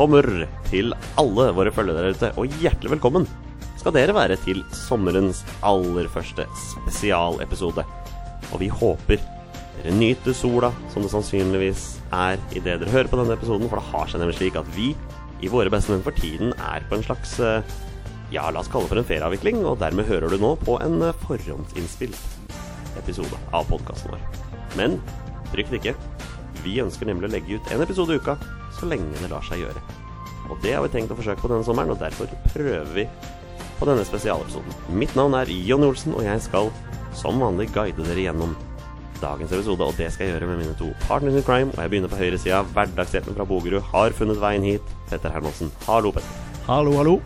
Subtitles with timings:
[0.00, 0.24] sommer
[0.70, 3.26] til alle våre følgere der ute, og hjertelig velkommen
[3.76, 7.84] skal dere være til sommerens aller første spesialepisode.
[8.50, 11.84] Og vi håper dere nyter sola, som det sannsynligvis
[12.16, 14.94] er idet dere hører på denne episoden, for det har seg nemlig slik at vi
[15.40, 17.76] i Våre bestemenn for tiden er på en slags eh,
[18.32, 20.96] ja, la oss kalle det for en ferieavvikling, og dermed hører du nå på en
[21.04, 22.56] eh, forhåndsinnspilt
[23.00, 24.24] episode av podkasten vår.
[24.80, 24.96] Men
[25.52, 25.96] frykt ikke.
[26.64, 28.36] Vi ønsker nemlig å legge ut en episode i uka
[28.78, 29.82] så lenge det lar seg gjøre.
[30.50, 33.06] Og det har vi tenkt å forsøke på denne sommeren, og derfor prøver vi
[33.78, 34.74] på denne spesialepisoden.
[34.98, 36.72] Mitt navn er Jonny Olsen, og jeg skal
[37.16, 38.54] som vanlig guide dere gjennom
[39.20, 41.74] dagens episode, og det skal jeg gjøre med mine to partners in crime.
[41.74, 42.62] Og jeg begynner på høyresida.
[42.74, 44.96] Hverdagshjelpen fra Bogerud har funnet veien hit.
[45.10, 45.72] Petter Hermansen.
[45.88, 46.48] Hallo, Petter.
[46.68, 47.20] Hallo, hallo.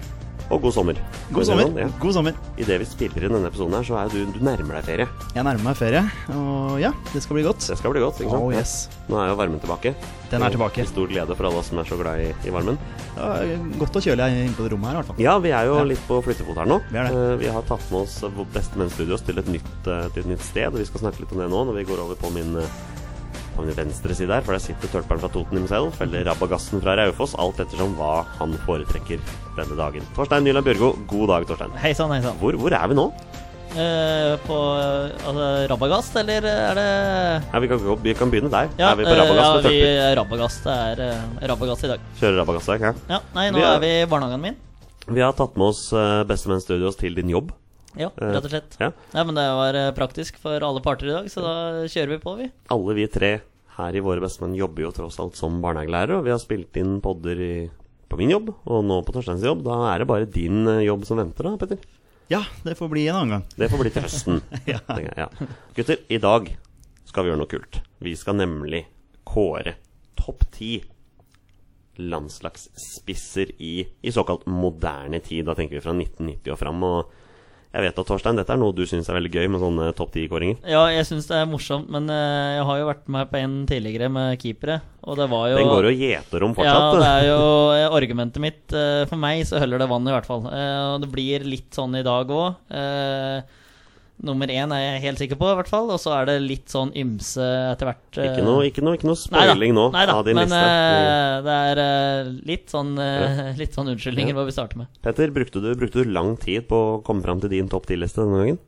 [0.52, 0.98] Og god sommer.
[1.32, 1.70] God sommer.
[1.80, 1.86] Ja.
[2.02, 2.34] God sommer.
[2.60, 5.06] Idet vi spiller inn denne episoden her, så er du, du nærmer deg ferie.
[5.34, 6.02] Jeg nærmer meg ferie,
[6.36, 7.64] og ja, det skal bli godt.
[7.64, 8.20] Det skal bli godt.
[8.20, 8.44] ikke sant?
[8.44, 8.74] Oh, yes.
[9.08, 9.94] Nå er jo varmen tilbake.
[10.30, 10.82] Den er tilbake.
[10.84, 12.76] Til stor glede for alle oss som er så glad i, i varmen.
[13.16, 13.30] Ja,
[13.80, 15.22] godt og kjølig inne på det rommet her, i hvert fall.
[15.24, 15.84] Ja, vi er jo Ja.
[15.94, 16.80] litt på flyttefot her nå.
[16.92, 17.22] Vi er det.
[17.24, 18.20] Eh, vi har tatt med oss
[18.52, 21.32] Bestemenn Studios til, et nytt, eh, til et nytt sted, og vi skal snakke litt
[21.32, 22.56] om det nå når vi går over på min
[23.54, 26.82] eh, på min venstre side her, for der sitter tølperen fra Toten himself, eller rabagassen
[26.82, 29.22] fra Raufoss, alt ettersom hva han foretrekker
[29.56, 30.02] denne dagen.
[30.16, 31.74] Torstein Nyland Bjørgo, god dag, Torstein.
[31.78, 32.36] Hei sann, hei sann.
[32.40, 33.08] Hvor, hvor er vi nå?
[33.74, 36.84] Eh, på eh, altså, Rabagast, eller er det
[37.52, 38.68] Ja, vi, kan, vi kan begynne der.
[38.78, 39.40] Ja, er vi på Rabagast?
[39.40, 40.62] Rabagass ja, vi er Rabagast.
[40.68, 42.04] Det er uh, Rabagast i dag.
[42.20, 43.16] Kjører Rabagast i dag, ja.
[43.16, 44.56] Ja, nei, nå Vi er- er vi i barnehagen min.
[45.08, 45.90] Vi har tatt med oss
[46.28, 47.50] Bestemenn Studios til din jobb.
[47.98, 48.76] Ja, Eh, rett og slett.
[48.80, 48.88] ja.
[49.14, 49.24] ja.
[49.24, 51.54] men det var eh, praktisk for alle parter i dag, så da
[51.86, 52.48] kjører vi på, vi.
[52.74, 53.32] Alle vi tre
[53.76, 57.00] her i Våre bestemenn jobber jo tross alt som barnehagelærere, og vi har spilt inn
[57.02, 57.52] podder i,
[58.10, 59.64] på min jobb, og nå på Torsteins jobb.
[59.66, 61.82] Da er det bare din eh, jobb som venter, da, Petter.
[62.32, 63.42] Ja, det får bli en annen gang.
[63.58, 64.38] Det får bli til høsten.
[64.70, 64.78] Ja.
[64.96, 65.26] jeg, ja.
[65.76, 66.46] Gutter, i dag
[67.04, 67.80] skal vi gjøre noe kult.
[68.02, 68.86] Vi skal nemlig
[69.28, 69.74] kåre
[70.18, 70.78] topp ti
[72.14, 75.44] landslagsspisser i, i såkalt moderne tid.
[75.46, 76.82] Da tenker vi fra 1990 og fram.
[76.88, 77.12] Og
[77.74, 80.12] jeg vet at Torstein, dette er noe du syns er veldig gøy med sånne topp
[80.14, 80.60] ti-kåringer.
[80.70, 83.56] Ja, jeg syns det er morsomt, men eh, jeg har jo vært med på en
[83.66, 87.26] tidligere med keepere, og det var jo Den går jo gjeter om Ja, det er
[87.32, 87.40] jo
[87.98, 88.62] argumentet mitt.
[88.72, 90.46] eh, For meg så holder det vann, i hvert fall.
[90.46, 92.54] Eh, Og det blir litt sånn i dag òg.
[94.22, 95.88] Nummer én er jeg helt sikker på, i hvert fall.
[95.90, 97.42] Og så er det litt sånn ymse
[97.72, 98.18] etter hvert.
[98.20, 98.28] eh.
[98.30, 100.60] Ikke noe, ikke noe, ikke noe spoiling nå neida, av din men liste.
[100.60, 104.38] eh, det er uh, litt sånn uh, Litt sånn unnskyldninger Ja.
[104.38, 104.86] må vi starte med.
[105.02, 108.22] Petter, brukte du, brukte du lang tid på å komme fram til din topp ti-liste
[108.22, 108.62] denne gangen?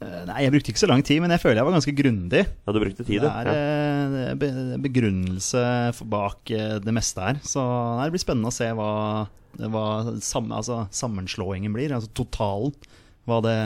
[0.00, 2.42] Eh, Nei, jeg brukte ikke så lang tid, men jeg føler jeg var ganske grundig.
[2.66, 4.34] Ja, du brukte tid, Det er ja.
[4.36, 5.62] be- begrunnelse
[5.96, 7.38] for- bak eh, det meste her.
[7.44, 7.62] Så
[8.02, 8.90] det blir spennende å se hva,
[9.60, 9.86] hva
[10.24, 11.92] sam, altså, sammenslåingen blir.
[11.96, 12.74] Altså totalen.
[13.26, 13.56] Hva, det,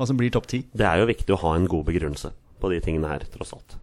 [0.00, 0.62] hva som blir topp ti.
[0.72, 3.76] Det er jo viktig å ha en god begrunnelse på de tingene her, tross alt.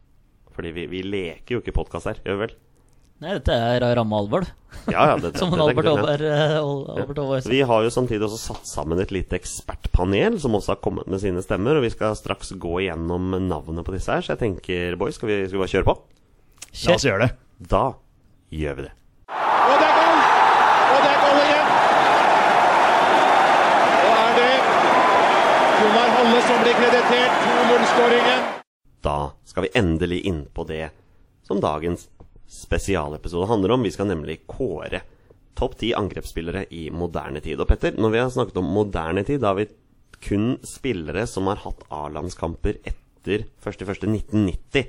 [0.57, 2.55] Fordi vi, vi leker jo ikke podkast her, gjør vi vel?
[3.17, 4.45] Nei, dette er ramme alvor.
[4.89, 6.21] Ja, ja, det, Som en Albert Aaber.
[6.21, 7.49] eh, sa.
[7.49, 11.21] Vi har jo samtidig også satt sammen et lite ekspertpanel som også har kommet med
[11.21, 14.97] sine stemmer, og vi skal straks gå igjennom navnet på disse her, så jeg tenker,
[15.01, 15.97] boys, skal vi, skal vi bare kjøre på?
[16.85, 17.31] La oss gjøre det.
[17.73, 17.85] Da
[18.53, 18.93] gjør vi det.
[19.33, 20.19] Og det er goal!
[20.93, 21.67] Og det er goal igjen!
[24.05, 24.51] Og er det
[25.77, 28.45] Gunnar Halle som blir kreditert 2-0-skåringen.
[29.03, 30.89] Da skal vi endelig inn på det
[31.43, 32.07] som dagens
[32.47, 33.83] spesialepisode handler om.
[33.83, 35.01] Vi skal nemlig kåre
[35.57, 37.59] topp ti angrepsspillere i moderne tid.
[37.59, 39.67] Og Petter, når vi har snakket om moderne tid, da har vi
[40.23, 44.87] kun spillere som har hatt A-landskamper etter 1.1.1990.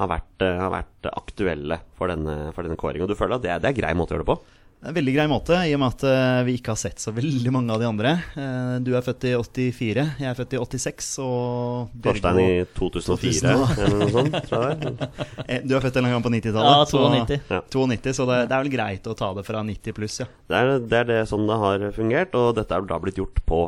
[0.00, 3.04] Har vært, eh, har vært aktuelle for denne, denne kåringen.
[3.04, 4.59] Og du føler at det det er grei måte å gjøre det på?
[4.80, 7.50] En veldig grei måte, i og med at eh, vi ikke har sett så veldig
[7.52, 8.12] mange av de andre.
[8.32, 13.02] Eh, Du er født i 84, jeg er født i 86, og Torstein i Bjørgo-
[13.04, 14.94] 2004 eller noe sånt, tror jeg.
[15.50, 16.72] Eh, Du er født en gang på 90-tallet.
[16.72, 17.38] Ja, så- 92.
[17.52, 17.60] Ja.
[17.76, 20.28] 92, så det, det er vel greit å ta det fra 90 pluss, ja.
[20.48, 23.44] Det er, det er det som det har fungert, og dette er da blitt gjort
[23.52, 23.60] på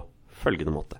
[0.42, 0.96] følgende måte.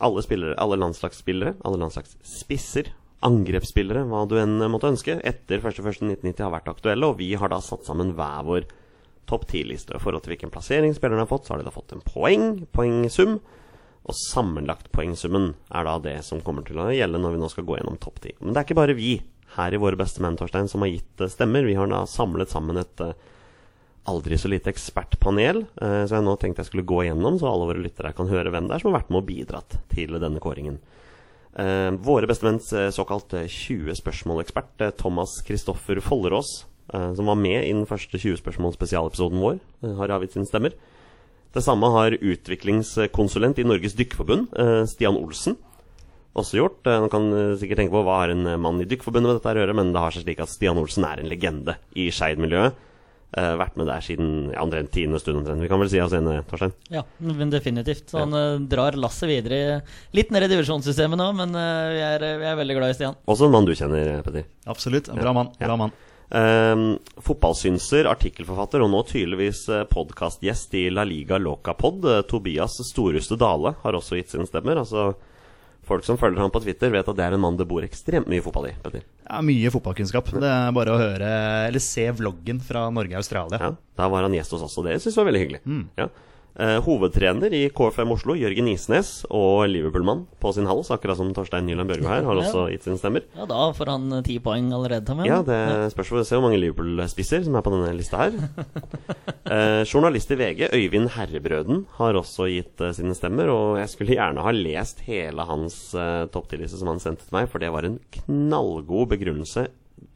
[0.00, 2.94] Alle spillere, alle landslagsspillere, alle landslagsspisser,
[3.28, 7.60] angrepsspillere, hva du enn måtte ønske, etter 1.1.1990 har vært aktuelle, og vi har da
[7.60, 8.70] satt sammen hver vår
[9.30, 9.96] topp 10-liste.
[9.96, 12.64] I forhold til hvilken plassering spillerne har fått, så har de da fått en poeng,
[12.74, 13.38] poengsum,
[14.00, 17.66] og sammenlagt poengsummen er da det som kommer til å gjelde når vi nå skal
[17.68, 18.40] gå gjennom topp 10.
[18.40, 19.12] Men det er ikke bare vi
[19.56, 21.66] her i Våre beste menn, Torstein, som har gitt eh, stemmer.
[21.66, 23.14] Vi har da samlet sammen et eh,
[24.10, 27.68] aldri så lite ekspertpanel, eh, så jeg nå tenkte jeg skulle gå gjennom, så alle
[27.72, 30.42] våre lyttere kan høre hvem det er som har vært med og bidratt til denne
[30.42, 30.80] kåringen.
[31.50, 37.86] Våre bestemenns menns såkalt eh, 20 spørsmål-ekspert, Thomas Kristoffer Follerås, som var med i den
[37.86, 40.74] første 20 spørsmål-spesialepisoden vår, eh, har avgitt sine stemmer.
[41.50, 45.56] Det samme har utviklingskonsulent i Norges Dykkerforbund, eh, Stian Olsen.
[46.30, 46.84] også gjort.
[46.84, 49.40] Nå Man kan eh, sikkert tenke på hva har en eh, mann i Dykkerforbundet med
[49.40, 52.06] dette å gjøre, men det har seg slik at Stian Olsen er en legende i
[52.14, 52.86] Skeid-miljøet.
[53.30, 55.62] Uh, vært med der siden ja, omtrent tiende stund omtrent.
[55.62, 56.72] Vi kan vel si oss enige, Torstein?
[56.90, 58.08] Ja, men definitivt.
[58.10, 59.76] Så han eh, drar lasset videre
[60.18, 63.18] litt ned i divisjonssystemet nå, men uh, vi, er, vi er veldig glad i Stian.
[63.30, 64.48] Også en mann du kjenner, Petter.
[64.66, 65.12] Absolutt.
[65.14, 65.52] Bra mann.
[65.60, 65.68] Ja.
[65.70, 65.94] Bra mann.
[66.30, 66.84] Um,
[67.26, 72.04] fotballsynser, artikkelforfatter og nå tydeligvis uh, podkastgjest i La Liga Loca Pod.
[72.06, 74.78] eh, Tobias Storuste Dale har også gitt sine stemmer.
[74.78, 75.08] Altså,
[75.90, 78.30] folk som følger ham på Twitter, vet at det er en mann det bor ekstremt
[78.30, 78.76] mye fotball i.
[78.84, 79.02] Petter.
[79.26, 80.30] Ja, mye fotballkunnskap.
[80.38, 81.32] Det er bare å høre
[81.66, 83.58] eller se vloggen fra Norge-Australia.
[83.58, 85.64] Ja, da var han gjest hos oss, og det syns jeg var veldig hyggelig.
[85.98, 86.06] Ja.
[86.58, 91.68] Eh, hovedtrener i KFM Oslo, Jørgen Isnes, og Liverpool-mann på sin hals, akkurat som Torstein
[91.68, 93.22] Nyland Børgo her, har også gitt sine stemmer.
[93.38, 95.22] Ja, da får han eh, ti poeng allerede, Tom.
[95.28, 95.60] Ja, det
[95.94, 98.34] spørs for å se hvor mange Liverpool-spisser som er på denne lista her.
[99.54, 103.52] eh, journalist i VG, Øyvind Herrebrøden, har også gitt eh, sine stemmer.
[103.54, 107.38] Og jeg skulle gjerne ha lest hele hans eh, topp 10-liste som han sendte til
[107.38, 109.68] meg, for det var en knallgod begrunnelse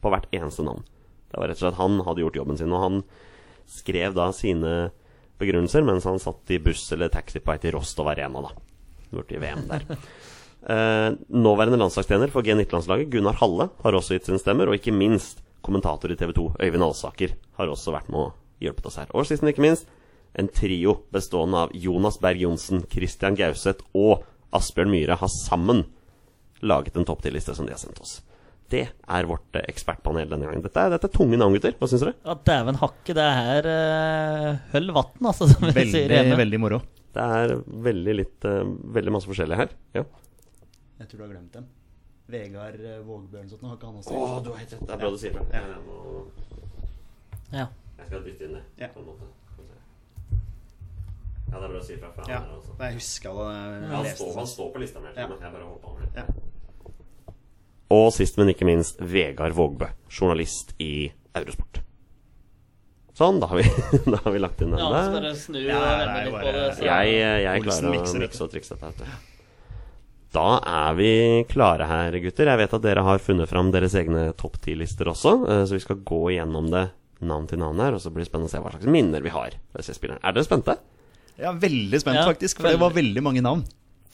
[0.03, 0.83] på hvert eneste navn.
[1.31, 3.01] Det var rett og slett Han hadde gjort jobben sin, og han
[3.71, 4.75] skrev da sine
[5.41, 8.53] begrunnelser mens han satt i buss eller taxi på vei til Rostov Arena, da.
[9.15, 9.85] Borti VM der.
[10.65, 14.65] Eh, nåværende landslagstrener for G19-landslaget, Gunnar Halle, har også gitt sine stemmer.
[14.65, 18.89] Og ikke minst kommentator i TV 2, Øyvind Alsaker, har også vært med og hjulpet
[18.89, 19.11] oss her.
[19.13, 19.85] Og sist, men ikke minst,
[20.33, 25.85] en trio bestående av Jonas Berg Johnsen, Christian Gauseth og Asbjørn Myhre har sammen
[26.65, 28.19] laget en topp 10-liste som de har sendt oss.
[28.73, 30.63] Det er vårt eh, ekspertpanel denne gangen.
[30.65, 31.75] Dette er, dette er tunge navn, gutter.
[31.77, 32.15] Hva syns dere?
[32.25, 36.39] Ja, Dæven hakke, det er uh, høll vatn, altså, som vi sier Veldig, hjemme.
[36.41, 36.79] veldig moro.
[37.15, 37.53] Det er
[37.85, 38.63] veldig litt uh,
[38.97, 39.69] Veldig masse forskjellig her.
[39.95, 40.03] Ja.
[40.99, 41.67] Jeg tror du har glemt dem.
[42.33, 44.81] Vegard uh, Vågbjørnsson, har ikke han Å, du har helt rett.
[44.89, 45.45] Det er bra du sier det.
[45.53, 46.25] Jeg, må,
[47.53, 47.67] Ja.
[48.01, 48.63] jeg skal dytte inn det.
[48.81, 48.89] Ja.
[48.95, 49.29] På en måte.
[51.45, 52.09] Ja, det er bra å si ifra.
[52.27, 52.41] Ja,
[52.81, 53.87] jeg husker det.
[53.93, 55.29] Han står, han står på lista mi, Ja.
[55.29, 56.23] jeg bare håper han det.
[56.25, 56.25] Ja.
[57.93, 61.81] Og sist, men ikke minst, Vegard Vågbø, journalist i Eurosport.
[63.15, 63.67] Sånn, da har vi,
[64.11, 64.89] da har vi lagt inn denne.
[64.91, 66.65] Ja, så bare snu Ja, og vende litt bare- på det.
[66.79, 66.87] Så.
[66.89, 67.13] Jeg,
[67.45, 69.13] jeg klarer å mikse og trikse dette.
[70.35, 71.11] Da er vi
[71.47, 72.49] klare her, gutter.
[72.51, 75.83] Jeg vet at dere har funnet fram deres egne topp ti-lister også, eh, så vi
[75.85, 76.89] skal gå igjennom det
[77.23, 79.31] navn til navn her, og så blir det spennende å se hva slags minner vi
[79.31, 79.55] har.
[79.77, 80.75] Er dere spente?
[81.39, 82.59] Ja, veldig spent, Ja, faktisk.
[82.59, 83.63] For det var veldig mange navn.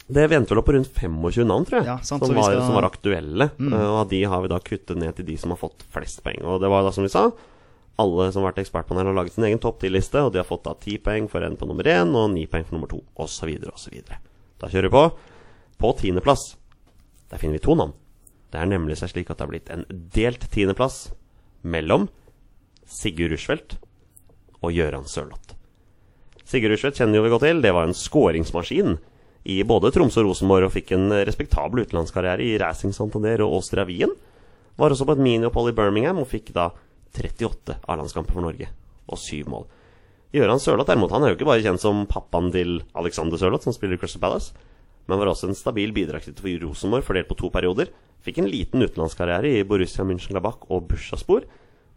[0.08, 2.66] Det venter vel opp på rundt 25 navn, tror jeg, Ja, sant, som, var, skal-
[2.66, 3.50] som var aktuelle.
[3.60, 3.74] Mm.
[3.78, 6.42] Og av de har vi da kuttet ned til de som har fått flest poeng.
[6.44, 7.28] Og det var da, som vi sa,
[8.02, 10.64] alle som har vært ekspertpanel, har laget sin egen topp 10-liste, og de har fått
[10.66, 13.52] da 10 poeng for en på nummer 1 og 9 poeng for nummer 2, osv.,
[13.72, 14.02] osv.
[14.60, 15.04] Da kjører vi på.
[15.82, 16.56] På tiendeplass,
[17.32, 17.94] der finner vi to navn.
[18.52, 21.12] Det er nemlig seg slik at det har blitt en delt tiendeplass
[21.64, 22.10] mellom
[22.92, 23.78] Sigurd Rushfeldt
[24.62, 25.56] og Gøran Sørloth.
[26.44, 27.62] Sigurd Rushfeldt kjenner jo vi godt til.
[27.64, 28.98] Det var en skåringsmaskin
[29.44, 33.86] i både Tromsø og Rosenborg og fikk en respektabel utenlandskarriere i Racing Santander og Austria
[33.90, 34.14] Wien.
[34.78, 36.70] Var også på et miniopphold i Birmingham og fikk da
[37.18, 38.70] 38 A-landskamper for Norge
[39.12, 39.66] og syv mål.
[40.32, 43.76] Gøran Sørloth derimot, han er jo ikke bare kjent som pappaen til Alexander Sørloth, som
[43.76, 44.54] spiller i Crystal Palace,
[45.10, 47.90] men var også en stabil bidragsyter for Rosenborg, fordelt på to perioder.
[48.24, 51.50] Fikk en liten utenlandskarriere i Borussia München-Labach og Bursaspor,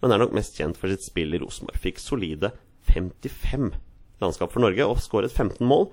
[0.02, 1.78] men er nok mest kjent for sitt spill i Rosenborg.
[1.78, 2.50] Fikk solide
[2.90, 3.70] 55
[4.24, 5.86] landskap for Norge og skåret 15 mål.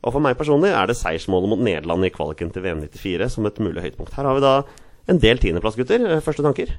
[0.00, 3.48] Og for meg personlig er det seiersmålet mot Nederland i kvaliken til VM 94 som
[3.48, 4.14] et mulig høydepunkt.
[4.16, 4.54] Her har vi da
[5.12, 6.06] en del tiendeplass, gutter.
[6.06, 6.72] Eh, Første tanker?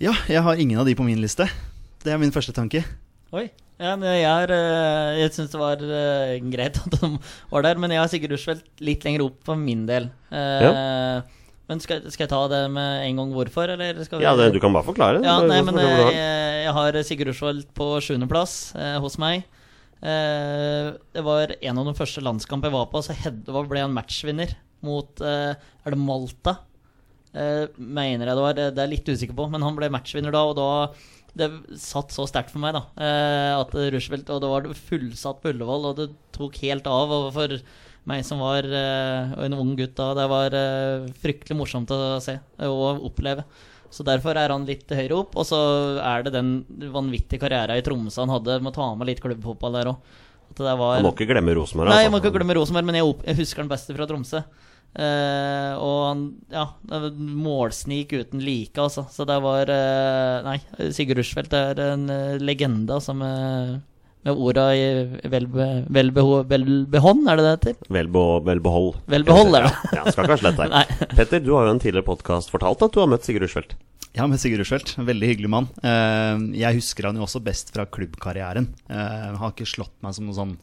[0.00, 1.46] Ja, jeg har ingen av de på min liste.
[2.04, 2.80] Det er min første tanke.
[3.36, 3.50] Oi.
[3.80, 7.10] Ja, men jeg er, eh, jeg syns det var eh, greit at de
[7.52, 10.10] var der, men jeg har Sigurd Rushfeldt litt lenger opp for min del.
[10.32, 11.22] Ja.
[11.70, 14.48] Men skal, skal jeg ta det med en gang hvorfor, eller skal vi Ja, det,
[14.52, 15.20] du kan bare forklare.
[15.24, 16.16] Ja, nei, men jeg,
[16.66, 19.44] jeg har Sigurd Rushfeldt på sjuendeplass eh, hos meg.
[20.00, 23.94] Eh, det var en av de første landskampene jeg var på, så Hedva ble en
[23.96, 24.54] matchvinner
[24.86, 26.56] mot eh, Er det Malta?
[27.36, 28.56] Eh, mener jeg det var.
[28.56, 30.70] Det, er jeg litt usikker på, men han ble matchvinner da, og da
[31.36, 31.46] det
[31.78, 32.80] satt så sterkt for meg, da.
[33.60, 37.54] At Rushfeldt Og det var fullsatt på Ullevål, og det tok helt av Og for
[38.10, 40.08] meg som var eh, en ung gutt da.
[40.18, 40.56] Det var
[41.22, 42.34] fryktelig morsomt å se
[42.66, 43.44] og oppleve.
[43.90, 45.36] Så derfor er han litt høyere opp.
[45.38, 45.60] Og så
[45.98, 46.58] er det den
[46.94, 48.60] vanvittige karrieren i Tromsø han hadde.
[48.64, 50.18] Må ta med litt klubbfotball der òg.
[50.58, 51.92] Man må ikke glemme Rosenborg.
[51.92, 52.12] Nei, jeg altså.
[52.12, 54.40] må ikke glemme Rosenborg, men jeg, husker han beste fra Tromsø.
[54.90, 56.64] Eh, og han Ja,
[57.14, 59.06] målsnik uten like, altså.
[59.12, 60.56] Så det var eh, Nei,
[60.90, 63.78] Sigurd Rushfeldt er en eh, legende, altså, med,
[64.26, 64.82] med orda i
[65.32, 67.76] velbe, velbeho, velbehånd, er det det heter?
[67.96, 68.98] Velbehold.
[69.08, 69.62] Velbehold vel.
[69.62, 69.94] Er det.
[69.96, 71.06] Ja, skal ikke ha slett der.
[71.16, 73.72] Petter, du har jo en tidligere podkast fortalt at du har møtt Sigurd Rushfeldt.
[74.18, 74.96] Ja, med Sigurd Rushfeldt.
[74.98, 75.68] En Veldig hyggelig mann.
[75.86, 78.66] Eh, Jeg husker han jo også best fra klubbkarrieren.
[78.90, 78.96] Eh,
[79.30, 80.56] Han har ikke slått meg som noen sånn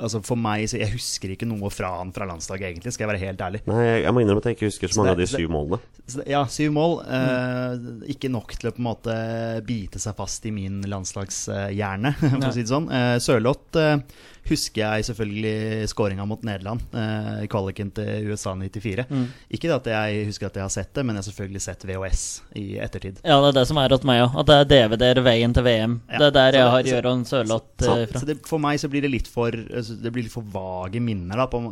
[0.00, 3.12] Altså For meg, så Jeg husker ikke noe fra han fra landslaget, egentlig, skal jeg
[3.12, 3.60] være helt ærlig.
[3.70, 5.38] Nei, jeg- jeg må innrømme at jeg ikke husker så Så mange det- av de
[5.38, 5.78] syv målene.
[6.08, 6.94] Det- Ja, syv mål.
[7.06, 12.48] Eh, ikke nok til å på en måte bite seg fast i min landslagshjerne, for
[12.48, 12.88] å si det sånn.
[12.90, 13.98] Uh, Sørloth eh,
[14.48, 19.06] husker jeg selvfølgelig skåringa mot Nederland eh, i kvaliken til USA 94.
[19.50, 21.86] Ikke det at jeg husker at jeg har sett det, men jeg har selvfølgelig sett
[21.88, 22.24] VHS
[22.58, 23.20] i ettertid.
[23.22, 24.38] Ja, det er det som er hos meg òg.
[24.42, 25.98] At det er DVD-er veien til VM.
[26.08, 28.22] Ja, Det er der så jeg har Gøran Sørloth eh, fra.
[28.22, 31.02] så det, for meg så blir det litt for altså, Det blir litt for vage
[31.04, 31.38] minner.
[31.38, 31.62] Da, på.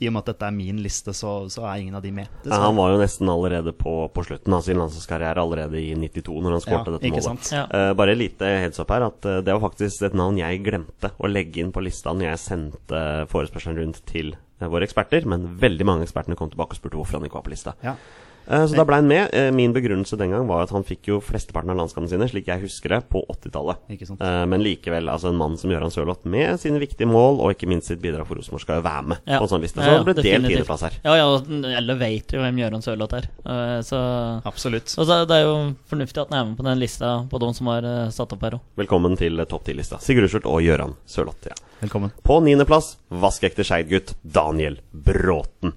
[0.00, 2.30] I og med at dette er min liste, så, så er ingen av de med.
[2.48, 6.40] Ja, han var jo nesten allerede på, på slutten av sin landslagskarriere, allerede i 92,
[6.44, 7.52] når han skårte Ja, dette målet.
[7.64, 11.10] Eh, bare lite heads up her, at uh, det var faktisk et navn jeg glemte
[11.18, 15.86] å legge inn på lista når jeg sendte forespørselen rundt til våre eksperter, men veldig
[15.88, 17.74] mange ekspertene kom tilbake og spurte hvorfor han ikke var på lista.
[17.84, 17.96] Ja.
[18.46, 19.30] Eh, Så da ble han med.
[19.32, 22.46] Eh, Min begrunnelse den gang var at han fikk jo flesteparten av landskampene sine, slik
[22.46, 23.76] jeg husker det, på 80-tallet.
[23.90, 24.20] Ikke sant.
[24.20, 27.68] Eh, Men likevel, altså en mann som Gøran Sørloth, med sine viktige mål, og ikke
[27.68, 29.38] minst sitt bidrag for Rosenborg, skal jo være med Ja.
[29.38, 29.80] på en sånn liste.
[29.80, 30.66] Så Ja, ja, det ble delt definitivt.
[30.66, 30.92] tiendeplass her.
[31.04, 33.24] Ja, ja, alle vet jo hvem Gøran Sørloth er.
[33.46, 34.94] Eh, Så Absolutt.
[34.98, 37.52] Og så det er jo fornuftig at han er med på den lista på de
[37.54, 38.60] som har satt opp her òg.
[38.76, 39.98] Velkommen til topp 10-lista.
[40.00, 41.46] Sigurd Rushult og Gøran Sørloth.
[41.46, 41.54] Ja.
[41.82, 42.12] Velkommen.
[42.22, 45.72] På niendeplass vaskeekte Skeid-gutt Daniel Bråten.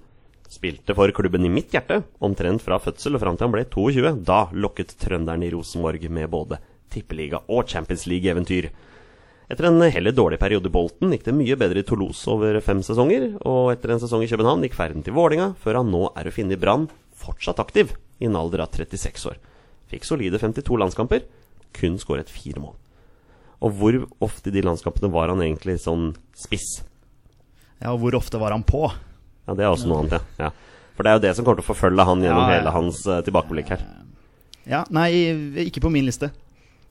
[0.57, 4.13] Spilte for klubben i mitt hjerte, omtrent fra fødsel og fram til han ble 22.
[4.25, 6.57] Da lokket trønderen i Rosenborg med både
[6.89, 8.71] tippeliga- og Champions League-eventyr.
[9.47, 12.81] Etter en heller dårlig periode i Bolten gikk det mye bedre i Toulouse over fem
[12.83, 16.27] sesonger, og etter en sesong i København gikk ferden til Vålinga, før han nå er
[16.27, 19.37] å finne i Brann, fortsatt aktiv, i en alder av 36 år.
[19.93, 21.23] Fikk solide 52 landskamper,
[21.77, 22.75] kun skåret fire mål.
[23.61, 26.81] Og hvor ofte i de landskampene var han egentlig sånn spiss?
[27.79, 28.87] Ja, og hvor ofte var han på?
[29.47, 30.47] Ja, det er også noe annet, ja.
[30.47, 30.49] ja.
[30.97, 32.57] For det er jo det som kommer til å forfølge han gjennom Ja, ja.
[32.59, 33.85] hele hans uh, tilbakeblikk her.
[34.67, 35.09] Ja, Nei,
[35.67, 36.31] ikke på min liste.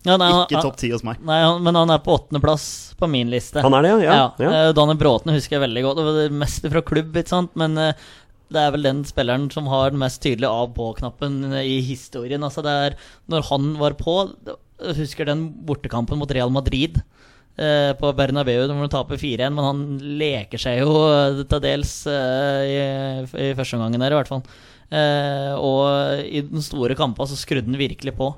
[0.06, 1.18] Ja, nei, han- Ikke topp ti hos meg.
[1.26, 3.60] Nei, han, men han er på åttendeplass på min liste.
[3.64, 4.14] Han er det, ja?
[4.14, 4.52] Ja, ja.
[4.52, 5.98] eh, Daniel Bråten husker jeg veldig godt.
[5.98, 7.50] Det var mest fra klubb, ikke sant.
[7.58, 8.06] Men uh,
[8.54, 12.46] det er vel den spilleren som har den mest tydelige av-på-knappen i historien.
[12.46, 12.96] Altså det er
[13.32, 14.14] Når han var på
[14.96, 17.00] husker den bortekampen mot Real Madrid.
[17.58, 19.82] Eh, På Bernabeu når de taper 4-1, men han
[20.20, 22.76] leker seg jo eh, til dels eh, i,
[23.48, 24.44] i første omgangen der, i hvert fall.
[24.86, 28.28] Og i den store kampen så skrudde han virkelig på.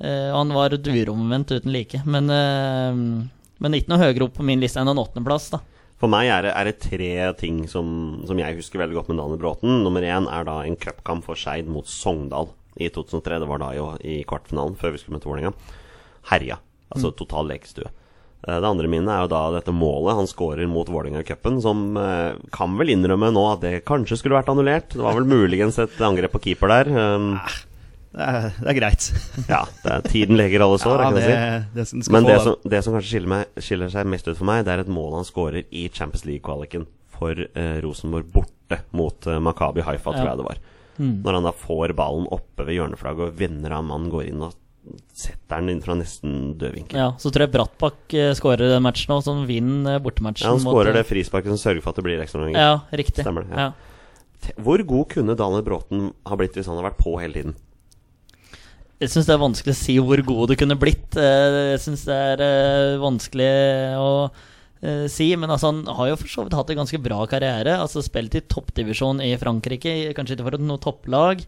[0.00, 2.00] og han var duromvendt uten like.
[2.08, 5.60] Men, men ikke noe høyere opp på min liste enn en åttendeplass, da.
[6.00, 7.86] For meg er det, er det tre ting som,
[8.26, 9.76] som jeg husker veldig godt med Daniel Bråten.
[9.84, 13.38] Nummer én er da en cupkamp for Skeid mot Sogndal i 2003.
[13.38, 15.52] Det var da jo i kvartfinalen, før vi skulle møte Vålerenga.
[16.32, 16.56] Herja.
[16.90, 17.92] Altså total lekestue.
[18.46, 21.60] Eh, Det andre minnet er jo da dette målet han skårer mot Vålerenga i cupen,
[21.62, 24.94] som eh, kan vel innrømme nå at det kanskje skulle vært annullert.
[24.96, 26.90] Det var vel muligens et angrep på keeper der.
[26.90, 27.36] Um,
[28.12, 29.04] Det er, det er greit.
[29.48, 31.36] ja, er, tiden leger alle sår, Ja, det, si.
[31.78, 34.44] det som Men det som, det som kanskje skiller, meg, skiller seg mest ut for
[34.50, 36.84] meg, det er et mål han skårer i Champions League-kvaliken
[37.16, 40.60] for eh, Rosenborg borte mot eh, Makabi Haifa, tror jeg det var.
[41.00, 44.52] Når han da får ballen oppe ved hjørneflagget, og vinner av mannen går inn og
[45.14, 46.98] setter han inn fra nesten død vinkel.
[46.98, 50.48] Ja, Så tror jeg Brattbakk uh, skårer den matchen òg, som vinner uh, bortematchen.
[50.48, 52.58] Ja, han skårer eh, det frisparket som sørger for at det blir ekstraomganger.
[52.58, 53.22] Ja, riktig.
[53.22, 53.70] Stemmer det, ja.
[53.70, 54.56] ja.
[54.58, 57.60] Hvor god kunne Daniel Bråten ha blitt hvis han hadde vært på hele tiden?
[59.02, 61.16] Jeg syns det er vanskelig å si hvor god du kunne blitt.
[61.18, 63.50] Eh, Jeg syns det er eh, vanskelig
[63.98, 64.10] å
[64.82, 65.32] eh, si.
[65.34, 67.74] Men altså, han har jo for så vidt hatt en ganske bra karriere.
[67.82, 71.42] Altså Spilt i toppdivisjon i Frankrike, kanskje ikke for noe topplag.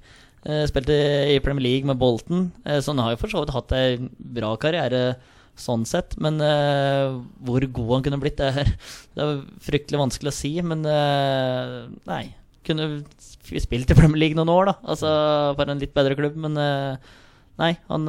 [0.45, 2.51] Eh, Spilt i Premier League med Bolton.
[2.65, 5.17] Eh, Så han har jo for så vidt hatt en bra karriere
[5.57, 6.17] sånn sett.
[6.19, 8.73] Men uh, hvor god han kunne blitt, det er,
[9.15, 10.55] det er fryktelig vanskelig å si.
[10.67, 12.25] Men uh, nei.
[12.65, 13.05] Kunne
[13.37, 14.75] spilt i Premier League noen år, da.
[14.95, 15.11] Altså
[15.55, 16.39] for en litt bedre klubb.
[16.47, 17.21] Men uh,
[17.55, 18.09] Nei, han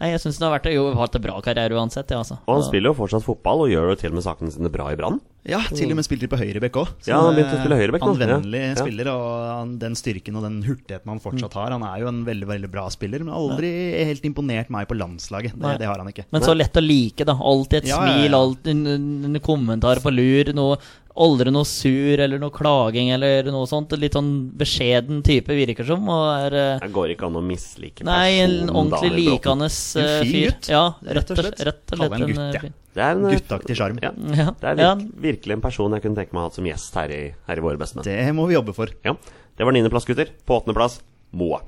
[0.00, 2.10] Nei, jeg syns han har vært, jo, hatt en bra karriere uansett.
[2.10, 2.38] Ja, altså.
[2.48, 4.88] Og han spiller jo fortsatt fotball, og gjør jo til og med sakene sine bra
[4.90, 5.20] i Brann.
[5.42, 6.90] Ja, til og med spilte de på høyrebekk òg.
[7.06, 8.04] Ja, han begynte å spille høyrebekk.
[8.06, 8.76] Anvendelig Ja, ja.
[8.78, 11.74] spiller, og den styrken og den hurtigheten han fortsatt har.
[11.74, 13.72] Han er jo en veldig veldig bra spiller, men aldri
[14.06, 15.56] helt imponert meg på landslaget.
[15.58, 16.24] Det, det har han ikke.
[16.34, 17.34] Men så lett å like, da.
[17.34, 18.20] Alltid et Ja, ja, ja.
[18.22, 20.52] smil, alltid en, en kommentar på lur.
[20.54, 20.78] Noe,
[21.16, 23.92] aldri noe sur eller noe klaging eller noe sånt.
[24.00, 26.06] Litt sånn beskjeden type, virker som.
[26.08, 28.12] Og er øh, Det går ikke an å mislike personen.
[28.12, 29.26] Nei, en ordentlig Bråten.
[29.26, 30.46] likende En fyr.
[30.50, 30.84] gutt, Ja,
[31.18, 31.60] rett og slett.
[31.68, 32.72] Rett og slett en en gutt, ja.
[32.92, 33.98] Det er en Guttaktig sjarm.
[34.04, 34.10] Ja.
[34.36, 34.94] Ja, Det er ja.
[34.94, 37.56] virk, virkelig en person jeg kunne tenke meg å ha som gjest her i, her
[37.60, 38.04] i Våre bestemenn.
[38.04, 38.92] Det må vi jobbe for.
[39.06, 39.14] Ja,
[39.56, 40.28] det var niendeplass, gutter.
[40.44, 41.00] På åttendeplass
[41.32, 41.62] Moa.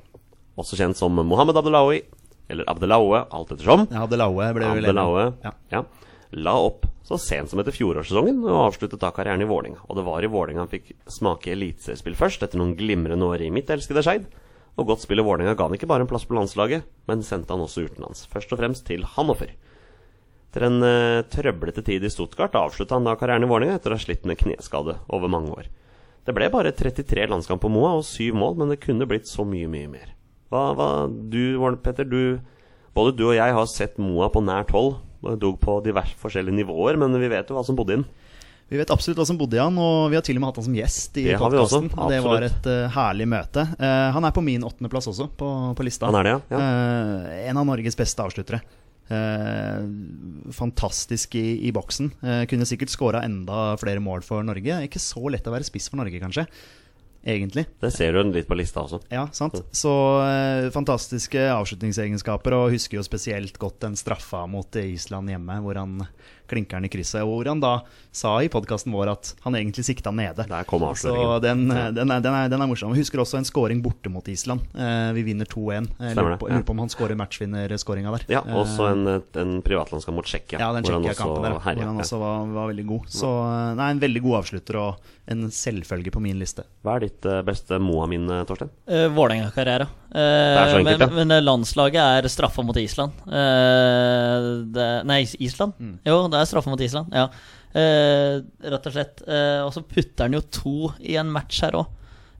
[0.57, 2.03] Også kjent som Mohammed Abdelawi,
[2.49, 3.87] eller Abdelaue, alt ettersom.
[3.89, 5.51] Ja, Abdelaue ble vel Abdelaue Ja.
[5.73, 5.81] ja.
[6.31, 9.83] La opp så sent som etter fjorårssesongen og avsluttet da karrieren i Vålinga.
[9.85, 13.51] Og det var i Vålinga han fikk smake eliteseriespill først, etter noen glimrende år i
[13.53, 14.25] mitt elskede Skeid.
[14.75, 17.53] Og godt spill i Vålinga ga han ikke bare en plass på landslaget, men sendte
[17.53, 18.25] han også utenlands.
[18.31, 19.53] Først og fremst til Hanoffer.
[20.49, 23.99] Etter en uh, trøblete tid i Stuttgart avslutta han da karrieren i Vålinga etter å
[23.99, 25.69] ha slitt med kneskade over mange år.
[26.25, 29.45] Det ble bare 33 landskamp på Moa og syv mål, men det kunne blitt så
[29.45, 30.15] mye, mye mer.
[30.49, 32.39] Hva, hva du, Petter, du,
[32.97, 34.95] både du og jeg har sett Moa på nært hold.
[35.25, 38.05] Og Dog på diverse forskjellige nivåer, men vi vet jo hva som bodde inn.
[38.65, 40.57] Vi vet absolutt hva som bodde i han, og vi har til og med hatt
[40.57, 41.91] han som gjest i podkasten.
[42.09, 43.65] Det var et uh, herlig møte.
[43.77, 46.09] Uh, han er på min åttendeplass også, på, på lista.
[46.09, 46.39] Han er det, ja.
[46.57, 46.63] ja.
[46.63, 48.63] Uh, en av Norges beste avsluttere.
[50.57, 52.07] Fantastisk i, i boksen.
[52.49, 54.79] Kunne sikkert skåra enda flere mål for Norge.
[54.87, 56.47] Ikke så lett å være spiss for Norge, kanskje.
[57.25, 57.65] Egentlig.
[57.81, 58.99] Det ser du litt på lista også.
[59.09, 59.57] Ja, sant.
[59.73, 59.91] Så
[60.21, 66.03] eh, fantastiske avslutningsegenskaper, og husker jo spesielt godt den straffa mot Island hjemme, hvor han
[66.45, 67.23] klinker den i krysset.
[67.25, 67.71] Og hvor han da
[68.13, 70.45] sa i podkasten vår at han egentlig sikta nede.
[70.45, 71.41] Der kom Så avsløringen.
[71.41, 72.93] den, eh, den, er, den, er, den er morsom.
[72.93, 74.61] Jeg husker også en scoring borte mot Island.
[74.77, 75.89] Eh, vi vinner 2-1.
[76.05, 78.27] Jeg lurer på, lurer på om han scorer matchvinnerskåringa der.
[78.37, 79.07] Ja, også Eh, en,
[79.41, 80.59] en privatlandskamp mot Tsjekkia.
[80.61, 83.09] ja, den Tsjekkia-kampen der, hvor han også var, var veldig god.
[83.09, 86.65] Så eh, nei, en veldig god avslutter og en selvfølge på min liste.
[86.85, 88.71] Hva er ditt eh, beste Moa-minne, Torstein?
[88.89, 89.87] Uh, Vålerenga-karriere.
[90.15, 91.09] Enkelt, men, ja.
[91.17, 93.25] men landslaget er straffa mot Island.
[93.25, 95.75] Eh, det, nei, Island?
[95.81, 95.97] Mm.
[96.07, 97.15] Jo, det er straffa mot Island.
[97.15, 97.27] Ja.
[97.75, 98.39] Eh,
[98.71, 99.25] rett og slett.
[99.27, 101.91] Eh, og så putter han jo to i en match her òg.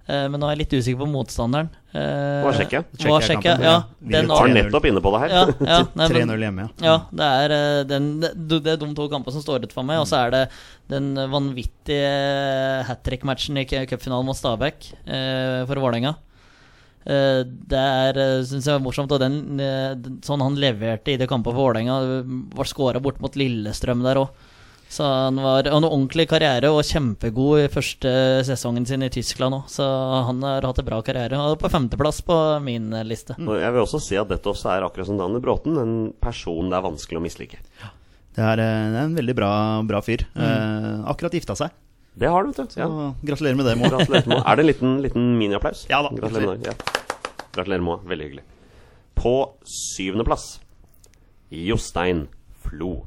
[0.05, 1.69] Men nå er jeg litt usikker på motstanderen.
[1.95, 2.81] Uh, Var Tsjekkia?
[3.09, 3.75] Var Tsjekkia, ja.
[3.97, 5.33] Den, var Var nettopp inne på det her.
[5.33, 5.79] ja, ja,
[6.11, 6.85] 3-0 hjemme, ja.
[6.85, 9.87] ja, det er, eh, den, det, det er de to kampene som står ut for
[9.87, 10.03] meg.
[10.03, 10.43] Og så er det
[10.91, 16.13] den vanvittige hat trick-matchen i cu- cupfinalen mot Stabæk eh, for Vålerenga.
[17.05, 19.13] Eh, det er, synes syns jeg, var morsomt.
[19.15, 23.01] Og den, eh, den, sånn han leverte i det kampet for Vålerenga, eh, var skåra
[23.01, 24.45] bort mot Lillestrøm der òg.
[24.89, 28.11] Så han var han ordentlig karriere og kjempegod i første
[28.47, 29.65] sesongen sin i Tyskland òg.
[29.71, 29.83] Så
[30.29, 31.39] han har hatt en bra karriere.
[31.41, 33.35] Og er på femteplass på min liste.
[33.39, 33.55] Mm.
[33.59, 36.77] jeg vil også si at dette også er akkurat som Daniel Bråten, en person det
[36.77, 37.59] er vanskelig å mislike.
[38.35, 39.51] Det er, eh, det er en veldig bra,
[39.87, 40.25] bra fyr.
[40.35, 41.75] Eh, akkurat gifta seg.
[42.15, 42.79] Det har du, vet du.
[42.79, 43.13] Ja.
[43.27, 43.89] gratulerer med det, Mo.
[44.31, 44.43] Moa.
[44.47, 45.85] Er det en liten, liten miniapplaus?
[45.91, 46.13] Ja da.
[46.15, 46.71] Gratulerer, med det.
[46.71, 47.43] ja.
[47.55, 47.99] Gratulerer, Moa.
[48.07, 48.45] Veldig hyggelig.
[49.15, 50.61] På syvendeplass
[51.51, 52.27] Jostein
[52.63, 53.05] Flo.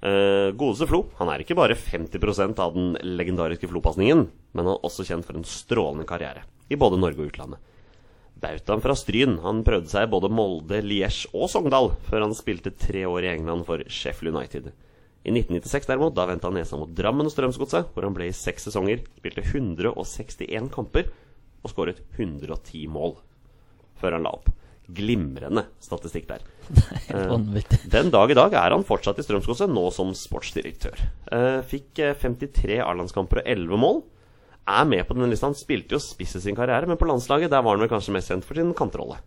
[0.00, 4.86] Eh, godeste Flo han er ikke bare 50% av den legendariske Flo-pasningen, men han er
[4.86, 7.60] også kjent for en strålende karriere i både Norge og utlandet.
[8.40, 12.72] Bautaen fra Stryn han prøvde seg i både Molde, Liège og Sogndal før han spilte
[12.72, 14.70] tre år i England for Sheffield United.
[15.20, 18.36] I 1996 derimot, da vendte han nesa mot Drammen og Strømsgodset, hvor han ble i
[18.36, 21.10] seks sesonger, spilte 161 kamper
[21.60, 23.18] og skåret 110 mål
[24.00, 24.48] før han la opp.
[24.96, 26.44] Glimrende statistikk der.
[27.32, 27.80] Vanvittig.
[27.90, 31.02] Den dag i dag er han fortsatt i Strømsgodset, nå som sportsdirektør.
[31.32, 34.00] Eh, fikk eh, 53 A-landskamper og 11 mål.
[34.70, 35.48] Er med på denne lista.
[35.50, 38.14] Han spilte jo spiss i sin karriere, men på landslaget der var han vel kanskje
[38.14, 39.18] mest kjent for sin kantrolle.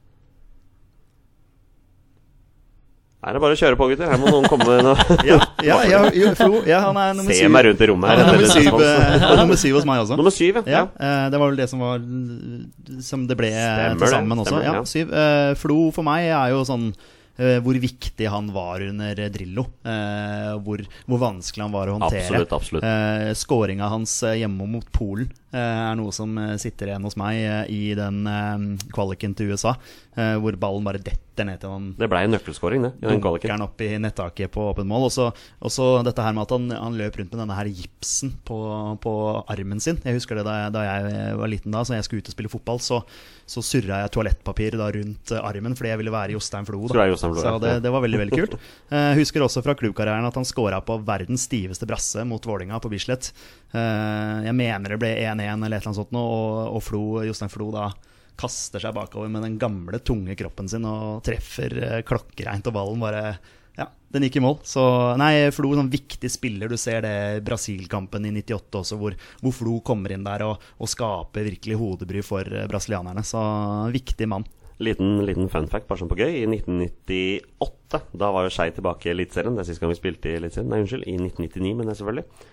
[3.23, 4.09] Her er det bare å kjøre på, gutter.
[4.11, 5.05] Her må noen komme med noe.
[5.29, 7.51] Ja, ja, ja, jo, Flo, ja, han er nummer Se syv.
[7.55, 8.19] meg rundt i rommet her.
[8.19, 10.17] Han er nummer syv, er nummer syv hos meg også.
[10.19, 10.73] Nummer syv, ja.
[10.73, 12.03] Ja, eh, det var vel det som var
[13.07, 14.57] Som det ble Stemmer til sammen også.
[14.59, 15.13] stemmer, Ja, syv.
[15.15, 16.89] Uh, Flo for meg er jo sånn
[17.65, 19.63] hvor viktig han var under Drillo.
[19.83, 22.21] Eh, hvor, hvor vanskelig han var å håndtere.
[22.27, 22.85] Absolutt, absolutt.
[22.85, 27.17] Eh, Skåringa hans eh, hjemme mot Polen eh, er noe som eh, sitter igjen hos
[27.17, 29.73] meg eh, i den eh, kvaliken til USA.
[30.15, 32.91] eh, hvor ballen bare detter ned til han Det blei en nøkkelskåring, det.
[33.01, 33.61] I den kvaliken.
[33.65, 35.07] opp i nettaket på åpen mål.
[35.09, 38.59] Og så dette her med at han, han løp rundt med denne her gipsen på,
[39.01, 39.13] på
[39.49, 39.97] armen sin.
[40.05, 42.35] Jeg husker det da jeg, da jeg var liten, da så jeg skulle ut og
[42.37, 42.77] spille fotball.
[42.85, 43.01] Så,
[43.45, 46.79] så surra jeg toalettpapir da rundt eh, armen fordi jeg ville være Jostein Flo.
[46.87, 47.07] Da.
[47.11, 48.55] Jostein Flo, så det, det var veldig veldig kult.
[48.93, 52.77] Eh, Jeg husker også fra klubbkarrieren at han scora på verdens stiveste brasse mot Vålinga
[52.83, 53.31] på Bislett.
[53.73, 57.51] Eh, Jeg mener det ble 1-1 eller et eller annet sånt, og, og Flo, Jostein
[57.53, 57.89] Flo da
[58.39, 63.03] kaster seg bakover med den gamle, tunge kroppen sin og treffer eh, klokkereint, og ballen
[63.03, 63.25] bare
[63.77, 64.59] Ja, den gikk i mål.
[64.67, 64.81] Så
[65.17, 66.69] nei, Flo er en sånn viktig spiller.
[66.69, 70.91] Du ser det Brasil-kampen i 98 også, hvor, hvor Flo kommer inn der og, og
[70.91, 73.25] skaper virkelig hodebry for eh, brasilianerne.
[73.25, 73.41] Så
[73.93, 74.45] viktig mann.
[74.83, 76.41] Liten, liten fun fact, bare sånn på gøy.
[76.43, 79.57] I 1998, da var jo Skei tilbake i Eliteserien.
[79.57, 80.69] Det er sist gang vi spilte i Eliteserien.
[80.71, 81.05] Nei, unnskyld.
[81.07, 82.49] I 1999, men det selvfølgelig.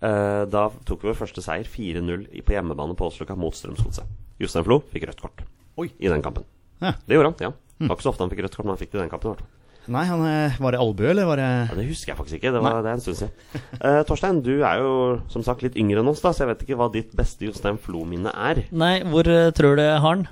[0.00, 4.08] Uh, da tok vi vår første seier, 4-0, på hjemmebane på Åsløkka mot Strømsgodset.
[4.40, 5.42] Jostein Flo fikk rødt kort
[5.80, 5.90] Oi.
[6.00, 6.46] i den kampen.
[6.80, 6.94] Ja.
[7.04, 7.50] Det gjorde han, ja.
[7.76, 9.12] Det var ikke så ofte han fikk rødt kort, men han fikk det i den
[9.12, 9.50] kampen.
[9.90, 12.52] Nei, han, eh, var det albue, eller var det Ja, Det husker jeg faktisk ikke.
[12.54, 13.62] Det, var, det er en stund siden.
[13.82, 14.92] Uh, Torstein, du er jo
[15.32, 17.80] som sagt litt yngre enn oss, da, så jeg vet ikke hva ditt beste Jostein
[17.82, 18.62] Flo-minne er.
[18.70, 20.28] Nei, hvor uh, tror du jeg har den?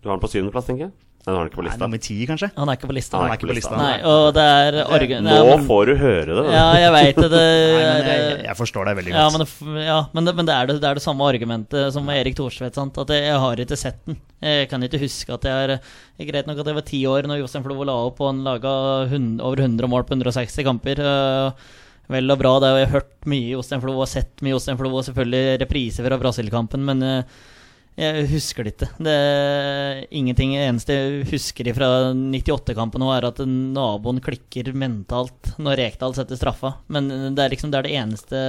[0.00, 0.94] Du har den på syvendeplass, tenker jeg?
[1.20, 1.84] Den har han ikke på Nei, lista.
[1.84, 2.48] nummer ti, kanskje?
[2.56, 3.18] Han er ikke på lista.
[3.20, 3.76] Han er ikke på lista.
[3.76, 6.44] Nei, og det er orga- Nå Nå men- får du høre det.
[6.54, 7.28] Ja, jeg veit det.
[7.34, 7.40] det
[7.76, 9.36] Nei, men jeg, jeg forstår deg veldig Ja, godt.
[9.36, 12.06] men, det, ja, men, det, men det, er det, det er det samme argumentet som
[12.08, 12.74] med Erik Thorstvedt.
[12.80, 12.96] Sant?
[13.04, 14.16] At jeg, jeg har ikke sett den.
[14.40, 17.28] Jeg kan ikke huske at jeg er er Greit nok at jeg var ti år
[17.28, 18.72] når Jostein Flo la opp og han laga
[19.44, 21.04] over 100 mål på 160 kamper.
[21.04, 21.52] øh,
[22.10, 24.76] vel og bra, det, og jeg har hørt mye Jostein Flo og sett mye Jostein
[24.80, 27.22] Flo, og selvfølgelig repriser fra Brasil-kampen, men øh,
[28.00, 28.88] jeg husker det ikke.
[29.04, 35.82] Det er ingenting eneste jeg husker fra 98-kampen nå, er at naboen klikker mentalt når
[35.84, 36.78] Rekdal setter straffa.
[36.88, 38.40] Men det er liksom det er det eneste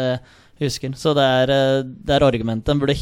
[0.62, 0.93] jeg husker.
[1.02, 2.65] Så det er, eh, det er argumentet.
[2.69, 2.95] Den burde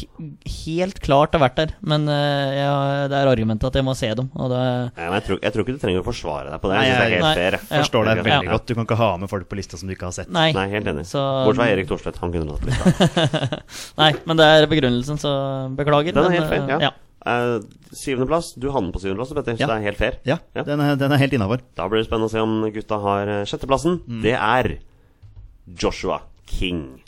[0.64, 2.72] helt klart ha vært der, men eh, ja,
[3.12, 4.30] det er argumentet at jeg må se dem.
[4.34, 6.72] Og det Ja, men jeg, tror, jeg tror ikke du trenger å forsvare deg på
[6.72, 6.78] det.
[6.80, 7.34] Nei, Jeg synes det er jeg- helt Nei.
[7.40, 7.58] fair.
[7.60, 7.82] Ja.
[7.84, 8.52] Forstår deg veldig Ja.
[8.56, 8.66] godt.
[8.66, 10.30] Du kan ikke ha med folk på lista som du ikke har sett.
[10.30, 10.48] Nei.
[10.52, 11.06] Nei, helt enig.
[11.06, 12.18] Så- Bortsett fra Erik Thorstvedt.
[12.24, 13.62] Han kunne hatt lista.
[14.02, 15.30] Nei, men det er begrunnelsen, så
[15.76, 16.12] beklager.
[16.14, 16.90] Den er men, helt fair, eh, ja.
[17.20, 17.60] Uh,
[17.92, 18.54] syvendeplass.
[18.56, 20.14] Du havner på syvendeplass, Petter, så det er helt fair.
[20.24, 20.62] Ja, Ja.
[20.64, 21.60] Den, er, den er helt innafor.
[21.76, 24.00] Da blir det spennende å se om gutta har eh, sjetteplassen.
[24.08, 24.22] Mm.
[24.24, 24.78] Det er
[25.78, 27.02] Joshua King.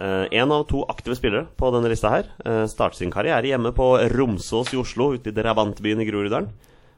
[0.00, 2.28] Eh, en av to aktive spillere på denne lista her.
[2.44, 6.50] Uh, startet sin karriere hjemme på Romsås i Oslo, ute i drabantbyen i Groruddalen.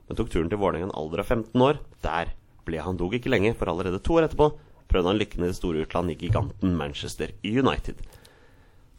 [0.08, 1.80] Men tok turen til Vålerenga en alder av 15 år.
[2.04, 2.34] Der
[2.66, 4.52] ble han dog ikke lenge, for allerede to år etterpå
[4.92, 8.02] prøvde han lykken i det store utland i giganten Manchester United.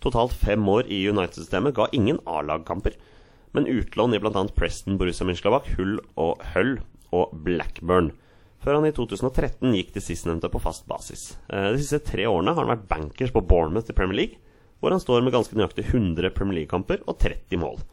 [0.04, 2.98] Totalt fem år i United-systemet ga ingen A-lagkamper,
[3.54, 4.44] men utlån i bl.a.
[4.58, 6.80] Preston, Borussia Mönchengladbach, Hull og Hull
[7.14, 8.12] og Blackburn.
[8.64, 11.34] Før han i 2013 gikk til sistnevnte på fast basis.
[11.52, 14.40] Eh, De siste tre årene har han vært bankers på Bournemouth i Premier League,
[14.80, 17.84] hvor han står med ganske nøyaktig 100 Premier League-kamper og 30 mål.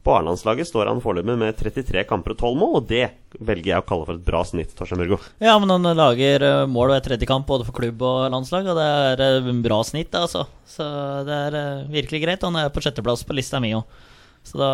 [0.00, 3.02] På A-landslaget står han foreløpig med 33 kamper og 12 mål, og det
[3.36, 5.18] velger jeg å kalle for et bra snitt, Torstein Burgo.
[5.44, 8.78] Ja, men han lager mål mål hver tredje kamp, både for klubb og landslag, og
[8.80, 10.46] det er eh, bra snitt, altså.
[10.64, 10.86] Så
[11.28, 12.46] det er eh, virkelig greit.
[12.48, 13.84] Han er på sjetteplass på lista mi òg.
[14.42, 14.68] Så da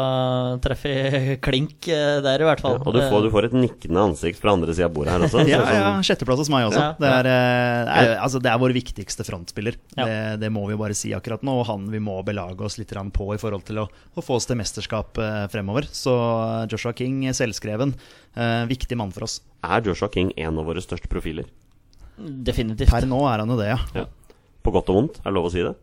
[0.63, 2.79] treffer jeg klink eh, der, i hvert fall.
[2.79, 5.43] Og du får, du får et nikkende ansikt fra andre sida av bordet her også.
[5.51, 6.81] Ja, ja, sånn- Sjetteplass hos meg også.
[6.85, 9.77] Ja, det, er, eh, er, altså, det er vår viktigste frontspiller.
[9.99, 10.07] Ja.
[10.07, 11.59] Det, det må vi bare si akkurat nå.
[11.61, 14.47] Og han vi må belage oss litt på i forhold til å, å få oss
[14.49, 15.89] til mesterskap eh, fremover.
[15.91, 17.97] Så eh, Joshua King, selvskreven,
[18.39, 19.41] eh, viktig mann for oss.
[19.67, 21.51] Er Joshua King en av våre største profiler?
[22.17, 22.89] Definitivt.
[22.89, 23.81] Per nå er han jo det, ja.
[23.99, 24.07] Ja.
[24.65, 25.75] På godt og vondt, er det lov å si det?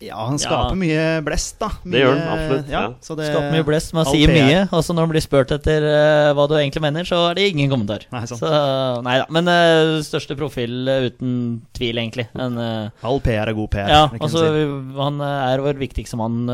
[0.00, 0.78] Ja, han skaper Ja.
[0.80, 1.68] mye blest, da.
[1.84, 2.92] Mye, Det gjør han, absolutt, Ja, ja.
[3.04, 4.62] så det, Skaper mye blest, man sier mye.
[4.72, 7.50] Og så når han blir spurt etter uh, hva du egentlig mener, så er det
[7.52, 8.06] ingen kommentar.
[8.10, 8.40] Nei, sant.
[8.40, 8.50] Så,
[9.04, 9.26] nei da.
[9.28, 11.32] Men uh, største profil uh, uten
[11.76, 12.28] tvil, egentlig.
[12.34, 12.56] En,
[13.04, 13.88] All PR er god PR.
[13.92, 14.66] ja, altså, si.
[14.96, 16.46] han er vår viktigste mann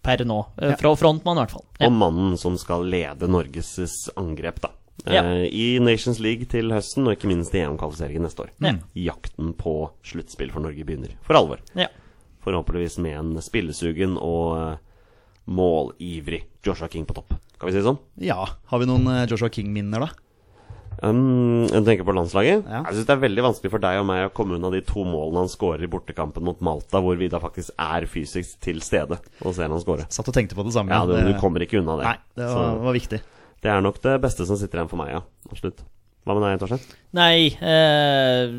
[0.00, 0.40] per nå.
[0.60, 0.76] Ja.
[0.80, 1.64] Fra frontmann, i hvert fall.
[1.80, 1.88] Ja.
[1.88, 3.74] Og mannen som skal lede Norges
[4.16, 4.70] angrep, da.
[5.08, 5.24] Ja.
[5.24, 8.52] I Nations League til høsten, og ikke minst i EM-kvalifiseringen neste år.
[8.64, 8.74] Ja.
[9.08, 9.74] Jakten på
[10.06, 11.62] sluttspill for Norge begynner for alvor.
[11.78, 11.88] Ja.
[12.44, 14.78] Forhåpentligvis med en spillesugen og eh,
[15.50, 17.34] målivrig Joshua King på topp.
[17.60, 17.98] Kan vi si det sånn?
[18.24, 18.40] Ja.
[18.70, 20.10] Har vi noen eh, Joshua King-minner, da?
[21.02, 22.66] Um, jeg tenker på landslaget.
[22.68, 22.82] Ja.
[22.84, 25.04] Jeg synes Det er veldig vanskelig for deg og meg å komme unna de to
[25.08, 29.16] målene han skårer i bortekampen mot Malta, hvor vi da faktisk er fysisk til stede
[29.40, 30.04] og ser han skåre.
[30.12, 30.92] Satt og tenkte på det samme.
[30.92, 32.04] Ja, du, Det- du kommer ikke unna det.
[32.10, 33.20] Nei, det var, Så var viktig.
[33.64, 35.22] det er nok det beste som sitter igjen for meg, ja.
[35.48, 35.80] Absolutt.
[36.28, 36.84] Hva med deg, Torstein?
[37.16, 38.52] Nei, eh,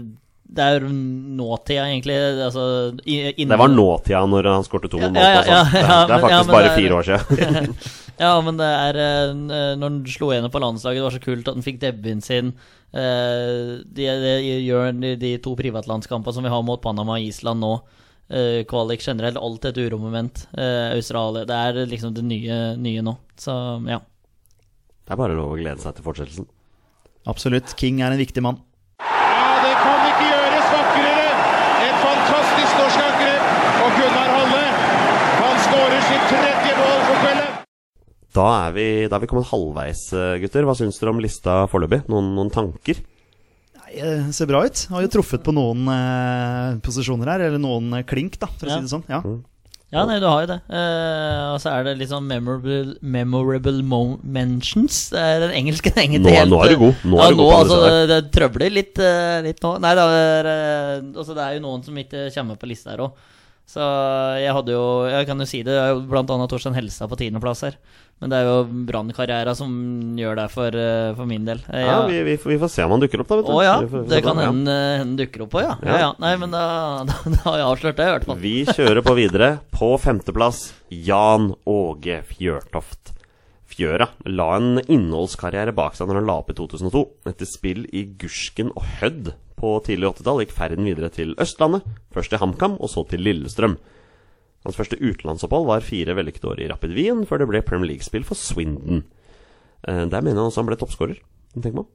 [0.51, 2.15] det er nåtida, egentlig.
[2.43, 2.63] Altså,
[3.07, 5.15] innen- Det var nåtida når han skårte to mål.
[5.15, 5.63] Ja, ja, ja.
[5.71, 7.75] Det- ja, det er faktisk bare er- fire år siden.
[8.21, 9.31] Ja, men det er eh,
[9.79, 12.51] Når han slo igjennom på landslaget, det var så kult at han fikk debuten sin.
[12.93, 14.05] Det de,
[14.43, 17.71] de gjør de, de to privatlandskampene som vi har mot Panama og Island nå.
[18.29, 20.43] eh, kvalik generelt, alt et uromoment.
[20.53, 23.15] Australia Det er liksom det nye, nye nå.
[23.41, 23.55] Så
[23.89, 23.97] ja.
[25.01, 26.45] Det er bare lov å glede seg til fortsettelsen.
[27.25, 27.73] Absolutt.
[27.79, 28.61] King er en viktig mann.
[29.01, 31.27] Ja, det kan ikke gjøres vakrere!
[31.89, 33.49] Et fantastisk norsk angrep.
[33.81, 34.63] Og Gunnar Halle,
[35.41, 37.47] han skårer sitt tredje mål for kvelden.
[38.31, 40.63] Da er vi, da er vi kommet halvveis, eh, gutter.
[40.67, 42.05] Hva syns dere om lista foreløpig?
[42.11, 43.01] Noen, noen tanker?
[43.81, 44.85] Nei, eh, ser bra ut.
[44.93, 48.71] Har jo truffet på noen eh, posisjoner her, eller noen eh, klink, da, for å
[48.71, 48.77] Ja.
[48.79, 49.03] si det sånn.
[49.11, 49.21] Ja.
[49.91, 50.55] Ja, nei, du har jo det.
[50.71, 55.09] Eh, og så er det litt sånn memorable, memorable mo mentions.
[55.11, 57.03] Det er den engelske den Nå- helt, nå er du god.
[57.03, 59.01] Nå er ja, du god nå, på alle altså, det, det trøbler litt,
[59.49, 59.73] litt nå.
[59.83, 60.49] Nei det er,
[61.11, 63.27] altså, det er jo noen som ikke kommer på lista her òg.
[63.69, 63.79] Så
[64.41, 67.17] jeg hadde jo Jeg kan jo si det, jeg har blant annet Torstein Helstad på
[67.19, 67.77] tiendeplass her.
[68.21, 69.71] Men det er jo Brann-karriera som
[70.19, 71.57] gjør det for, eh, for min del.
[71.71, 73.35] Jeg, Ja, vi, vi, får- vi får se om han dukker opp, da.
[73.39, 73.53] vet du.
[73.55, 74.49] å ja, får- det kan ja.
[74.51, 75.71] hende hende dukker opp på, ja.
[75.81, 75.87] ja.
[75.89, 75.97] Ja.
[76.03, 76.11] ja.
[76.21, 76.65] Nei, men da,
[77.09, 78.37] da, da har jeg avslørt det, i hvert fall.
[78.43, 79.49] Vi kjører på videre.
[79.73, 83.15] På femteplass Jan Åge Fjørtoft.
[83.71, 87.03] Fjøra la en innholdskarriere bak seg når han la opp i 2002.
[87.31, 89.31] Etter spill i Gursken og Hødd
[89.61, 91.85] på tidlig 80-tall gikk ferden videre til Østlandet.
[92.11, 93.77] Først til HamKam, og så til Lillestrøm.
[94.65, 98.25] Hans første utenlandsopphold var fire vellykkede år i Rapid Wien, før det ble Premier League-spill
[98.27, 99.03] for Swindon.
[99.87, 101.17] Eh, Der mener han også han ble toppskårer.
[101.55, 101.87] tenker man.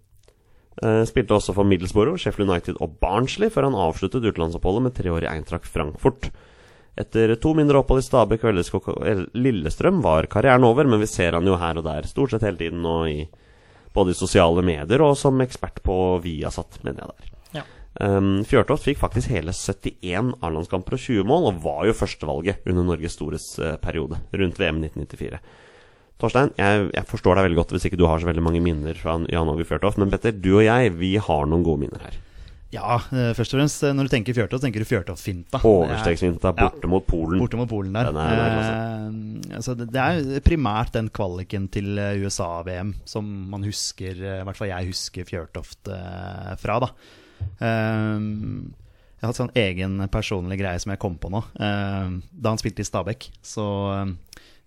[0.82, 5.10] Eh, Spilte også for Middlesbrough, Sheffield United og Barnsley før han avsluttet utenlandsoppholdet med tre
[5.10, 6.30] år i Eintracht Frankfurt.
[6.96, 8.60] Etter to mindre opphold i Stabæk og
[9.36, 12.60] Lillestrøm var karrieren over, men vi ser han jo her og der stort sett hele
[12.60, 13.26] tiden og i
[13.96, 17.34] både i sosiale medier og som ekspert på Viasat, mener jeg der.
[17.58, 17.64] Ja.
[18.00, 22.88] Um, Fjørtoft fikk faktisk hele 71 A-landskamper og 20 mål, og var jo førstevalget under
[22.88, 25.40] Norges storhetsperiode rundt VM 1994.
[26.16, 28.96] Torstein, jeg, jeg forstår deg veldig godt hvis ikke du har så veldig mange minner
[28.96, 32.16] fra Jan Åge Fjørtoft, men Petter, du og jeg, vi har noen gode minner her.
[32.76, 35.60] Ja, eh, først og fremst, eh, når du tenker Fjørtoft, tenker du Fjørtoft-finta.
[36.52, 36.90] borte Ja.
[36.92, 37.38] mot Polen.
[37.40, 38.10] Borte mot Polen der.
[38.10, 43.64] Er- er eh, altså det, det er primært den kvaliken til eh, USA-VM som man
[43.64, 46.90] husker, i hvert fall jeg husker Fjørtoft eh, fra, da.
[47.60, 48.20] Eh,
[49.16, 51.40] jeg har hatt sånn egen personlig greie som jeg kom på nå.
[51.56, 54.10] Da han spilte i Stabæk, så eh,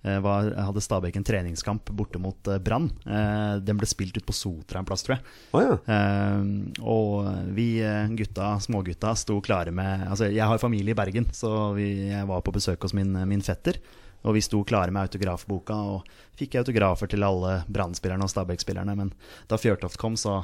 [0.01, 2.87] var, hadde Stabæk en treningskamp borte mot eh, Brann.
[3.03, 5.25] Eh, den ble spilt ut på Sotra en plass, tror jeg.
[5.51, 5.77] Oh, ja.
[5.95, 6.43] Eh,
[6.79, 11.73] og vi eh, gutta, smågutta sto klare med Altså, jeg har familie i Bergen, så
[11.75, 13.81] vi, jeg var på besøk hos min, min fetter.
[14.27, 16.07] Og vi sto klare med autografboka og
[16.39, 18.95] fikk autografer til alle Brann-spillerne og Stabæk-spillerne.
[18.99, 19.13] Men
[19.51, 20.41] da Fjørtoft kom, så,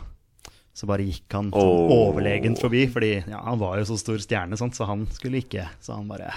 [0.76, 1.92] så bare gikk han sånn Åh.
[2.10, 2.82] overlegent forbi.
[2.92, 5.70] Fordi ja, han var jo så stor stjerne, sånt, så han skulle ikke.
[5.80, 6.34] Så han bare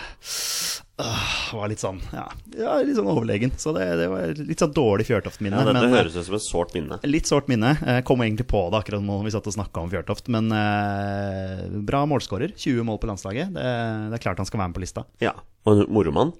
[1.03, 3.51] øh, var litt sånn ja, ja, litt sånn overlegen.
[3.59, 5.59] Så det, det var litt sånn dårlig Fjørtoft-minne.
[5.59, 7.01] ja det, men, eh, høres ut som et sårt minne.
[7.11, 7.74] Litt sårt minne.
[7.83, 10.31] Jeg kom egentlig på det akkurat nå vi satt og snakka om Fjørtoft.
[10.31, 12.55] Men eh, bra målskårer.
[12.55, 13.51] 20 mål på landslaget.
[13.59, 13.66] Det,
[14.12, 15.09] det er klart han skal være med på lista.
[15.24, 15.35] Ja.
[15.66, 16.31] Og moromann.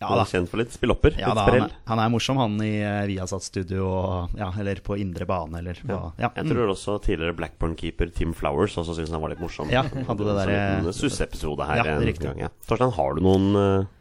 [0.00, 0.24] Ja Han da.
[0.26, 1.14] er Kjent for litt spillopper.
[1.16, 4.82] Ja, litt da, han, er, han er morsom, han i uh, Viasat-studio, og- ja, eller
[4.84, 6.12] på indre bane, eller hva.
[6.20, 6.28] Ja.
[6.36, 9.72] Jeg tror også tidligere Blackburn-keeper Tim Flowers også syntes han var litt morsom.
[9.72, 10.54] Ja, hadde det der,
[10.84, 11.80] En susseepisode her.
[11.80, 12.28] Ja, en riktig.
[12.28, 12.52] gang, ja.
[12.68, 13.92] Torstein, har du noen uh,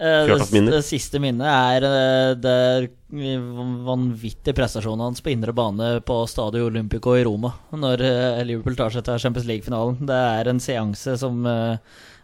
[0.00, 0.72] Eh, Det, Fjørtoft-minner?
[0.72, 2.88] det siste minnet er eh, det
[3.84, 8.94] vanvittige prestasjonen hans på indre bane på Stadio Olympico i Roma, når eh, Liverpool tar
[8.94, 9.98] seg til Champions League-finalen.
[10.08, 11.76] Det er en seanse som eh,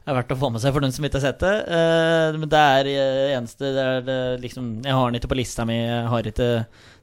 [0.06, 1.54] er verdt å få med seg for den som ikke har sett det.
[1.76, 5.38] Eh, Men det er eh, eneste det er det, liksom Jeg har den ikke på
[5.40, 5.78] lista mi.
[5.82, 6.50] Jeg har ikke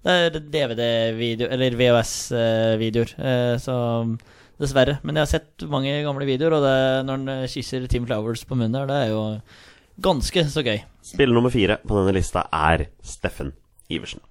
[0.03, 3.13] Det er DVD-video, eller VHS-videoer.
[3.19, 3.75] eh, Så
[4.59, 4.99] dessverre.
[5.03, 6.75] Men jeg har sett mange gamle videoer, og det,
[7.07, 9.23] når han eh, kysser Tim Flowers på munnen det er jo
[10.03, 10.79] ganske så gøy.
[11.03, 13.51] Spiller nummer fire på denne lista er Steffen
[13.91, 14.21] Iversen.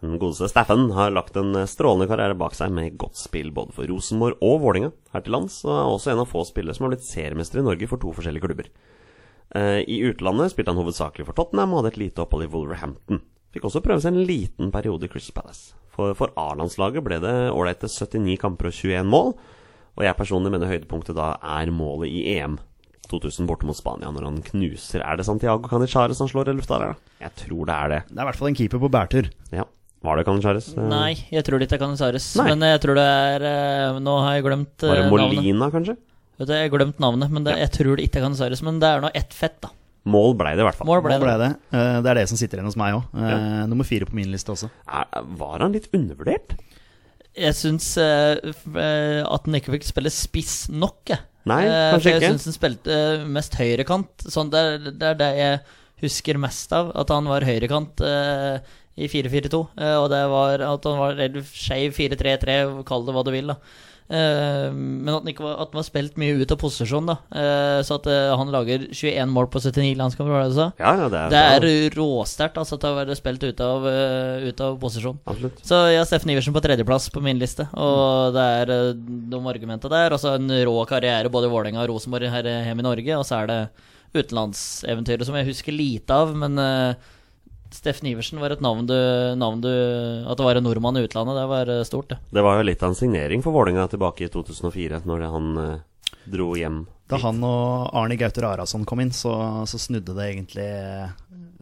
[0.00, 3.88] Den godeste Steffen har lagt en strålende karriere bak seg med godt spill både for
[3.90, 6.94] Rosenborg og Vålinga her til lands, og er også en av få spillere som har
[6.94, 8.70] blitt seriemester i Norge for to forskjellige klubber.
[9.52, 13.20] Eh, I utlandet spilte han hovedsakelig for Tottenham og hadde et lite opphold i Wolverhampton.
[13.52, 15.74] Fikk også prøve seg en liten periode i Crystal Palace.
[15.92, 19.34] For, for A-landslaget ble det ålreite 79 kamper og 21 mål,
[19.98, 22.56] og jeg personlig mener høydepunktet da er målet i EM
[23.10, 26.78] 2000 borte mot Spania, når han knuser Er det Santiago Canichares han slår i lufta?
[26.78, 26.92] da?
[27.20, 28.00] Jeg tror det er det.
[28.06, 29.30] Det er i hvert fall en keeper på bærtur.
[29.50, 29.66] Ja.
[30.02, 30.70] Var det Canichares?
[30.76, 32.30] Eh, Nei, jeg tror det ikke er Canizares.
[32.40, 35.36] Men jeg tror det er eh, Nå har jeg glemt navnet Var det navnet.
[35.36, 35.96] Molina, kanskje?
[36.40, 38.62] Vet du, jeg har glemt navnet, men det, jeg tror det ikke er Canizares.
[38.64, 39.68] Men det er nå ett fett, da.
[40.08, 40.88] Mål ble det i hvert fall.
[40.88, 41.48] Mål ble Mål ble det.
[41.52, 41.76] det.
[41.76, 43.18] Eh, Det er det som sitter igjen hos meg òg.
[43.68, 44.70] Nummer fire på min liste også.
[44.88, 46.56] Er, var han litt undervurdert?
[47.36, 51.20] Jeg syns uh, eh, at han ikke fikk spille spiss nok, jeg.
[51.48, 52.32] Nei, Eh, kanskje ikke jeg ikke.
[52.40, 54.24] syns han spilte eh, mest høyrekant.
[54.32, 55.60] Sånn, det, er, det er det jeg
[56.02, 56.90] husker mest av.
[57.00, 58.58] At han var høyrekant eh,
[59.00, 59.60] i 4-4-2.
[59.80, 62.58] Eh, og det var at han var skeiv 4-3-3,
[62.88, 63.56] kall det hva du vil, da.
[64.10, 67.16] Eh, men at han, ikke var, at han var spilt mye ut av posisjon, da.
[67.30, 70.68] Eh, så at han lager 21 mål på 79 landskamper, var det du sa?
[70.82, 71.44] Ja, ja, det er, Det
[71.76, 73.86] er råsterkt, altså, at han har vært spilt ut av,
[74.48, 75.20] ut av posisjon.
[75.30, 75.62] Absolutt.
[75.66, 77.68] Så jeg har Steffen Iversen på tredjeplass på min liste.
[77.76, 80.16] Og det er de argumentene der.
[80.16, 83.16] Og så en rå karriere både i Vålerenga og Rosenborg her hjemme i Norge.
[83.16, 83.62] Og så er det
[84.14, 86.32] utenlandseventyret som jeg husker lite av.
[86.36, 87.10] Men eh,
[87.74, 88.96] Steffen Iversen var et navn du,
[89.38, 92.18] navn du At det var en nordmann i utlandet, det var eh, stort, det.
[92.34, 95.76] Det var jo litt av en signering for Vålerenga tilbake i 2004, når han eh,
[96.30, 96.82] dro hjem.
[97.10, 99.32] Da han og Arne Gauter Arason kom inn, så,
[99.70, 100.66] så snudde det egentlig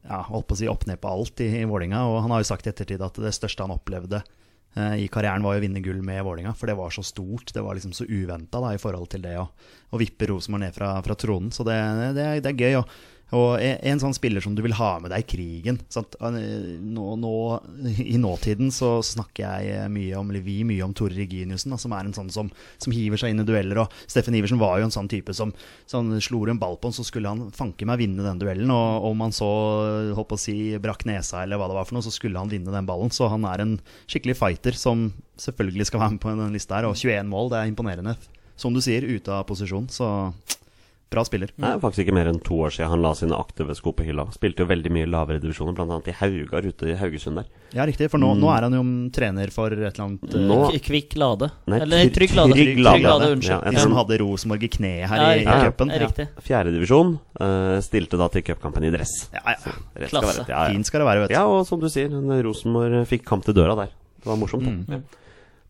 [0.09, 2.05] ja, holdt på å si opp ned på alt i, i Vålinga.
[2.09, 5.44] Og han har jo sagt i ettertid at det største han opplevde eh, i karrieren,
[5.44, 6.55] var å vinne gull med Vålinga.
[6.59, 7.53] For det var så stort.
[7.55, 9.47] Det var liksom så uventa i forhold til det å,
[9.92, 11.53] å vippe Rosenborg ned fra, fra tronen.
[11.55, 11.79] Så det,
[12.16, 12.81] det, er, det er gøy.
[12.83, 12.99] Og,
[13.36, 16.16] og en, sånn spiller som du vil ha med deg i krigen sant?
[16.18, 17.32] Nå, nå,
[18.00, 22.08] I nåtiden så snakker jeg mye om eller vi mye om Tore Reginiussen, som er
[22.08, 22.48] en sånn som,
[22.80, 23.82] som hiver seg inn i dueller.
[23.84, 25.52] Og Steffen Iversen var jo en sånn type som
[25.88, 28.72] sånn, slo en ball på han, så skulle han fanke meg vinne den duellen.
[28.72, 29.48] Og om han så
[30.16, 32.52] holdt på å si brakk nesa eller hva det var for noe, så skulle han
[32.52, 33.12] vinne den ballen.
[33.12, 33.76] Så han er en
[34.08, 36.88] skikkelig fighter som selvfølgelig skal være med på denne lista her.
[36.88, 38.16] Og 21 mål, det er imponerende.
[38.58, 39.86] Som du sier, ute av posisjon.
[39.92, 40.08] Så
[41.09, 41.49] Bra spiller.
[41.57, 44.05] Det er faktisk ikke mer enn to år siden han la sine aktive sko på
[44.05, 44.27] hylla.
[44.35, 45.97] Spilte jo veldig mye lavere divisjoner, bl.a.
[46.05, 47.47] i Haugar ute i Haugesund der.
[47.73, 48.11] Ja, riktig.
[48.12, 48.83] For nå, nå er han jo
[49.16, 51.49] trener for et eller annet eh, Nå- Kvikk Lade.
[51.64, 52.57] Nei, Eller Trygg- Trygg Lade.
[52.59, 52.99] Trygg Lade.
[52.99, 53.55] Trygg Lade, Unnskyld.
[53.64, 55.92] Ja, De som hadde Rosenborg i kneet her Ja, i, i cupen.
[55.97, 56.27] Ja, riktig.
[56.44, 57.14] Fjerdedivisjon.
[57.40, 59.14] Uh, stilte da til cupkampen i dress.
[59.33, 59.77] Ja, ja.
[60.12, 60.35] Klasse.
[60.42, 60.75] Skal ja, ja.
[60.75, 61.37] Fint skal det være, vet du.
[61.38, 63.97] ja, og som du sier, en Rosenborg fikk kamp til døra der.
[64.21, 64.68] Det var morsomt.
[64.68, 65.07] Mm.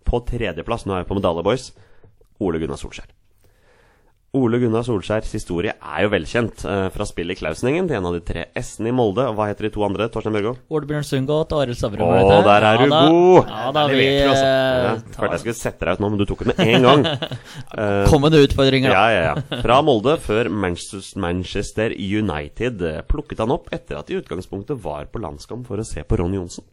[0.09, 1.71] På tredjeplass, nå er vi på Medalje Boys,
[2.43, 3.07] Ole Gunnar Solskjær.
[4.37, 8.13] Ole Gunnar Solskjærs historie er jo velkjent eh, fra spillet i Klausenengen til en av
[8.13, 9.25] de tre S-ene i Molde.
[9.25, 10.11] Og hva heter de to andre?
[10.13, 10.53] Torstein Børgo?
[10.69, 12.05] Bjørn Sundgodt og Arild Stavrum.
[12.05, 13.01] Å, der er du da.
[13.09, 13.49] god!
[13.49, 14.45] Ja da, vi du, altså.
[14.45, 16.63] eh, Ja, tar- Følte jeg skulle sette deg ut nå, men du tok det med
[16.67, 17.07] en gang.
[17.81, 19.01] uh, Kommende utfordringer, da.
[19.01, 19.61] Ja, ja, ja.
[19.65, 25.09] Fra Molde, før Manchester United eh, plukket han opp etter at de i utgangspunktet var
[25.09, 26.69] på landskamp for å se på Ronny Johnsen.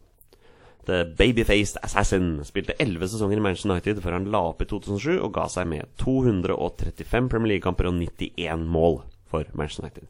[0.85, 5.15] The Babyfaced Assassin spilte 11 sesonger i Manchester United før han la opp i 2007
[5.25, 8.99] og ga seg med 235 Premier League-kamper og 91 mål
[9.31, 10.07] for Manchester United.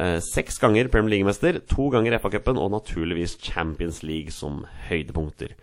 [0.00, 5.54] Eh, Seks ganger Premier League-mester, to ganger FA-cupen og naturligvis Champions League som høydepunkter.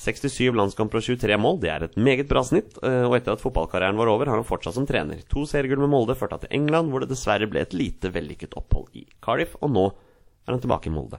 [0.00, 2.78] 67 landskamper og 23 mål, det er et meget bra snitt.
[2.82, 5.20] eh, Og etter at fotballkarrieren var over, har han fortsatt som trener.
[5.28, 8.56] To seriegull med Molde førte han til England, hvor det dessverre ble et lite vellykket
[8.56, 9.56] opphold i Cardiff.
[9.60, 9.86] Og nå
[10.46, 11.18] er han tilbake i Molde.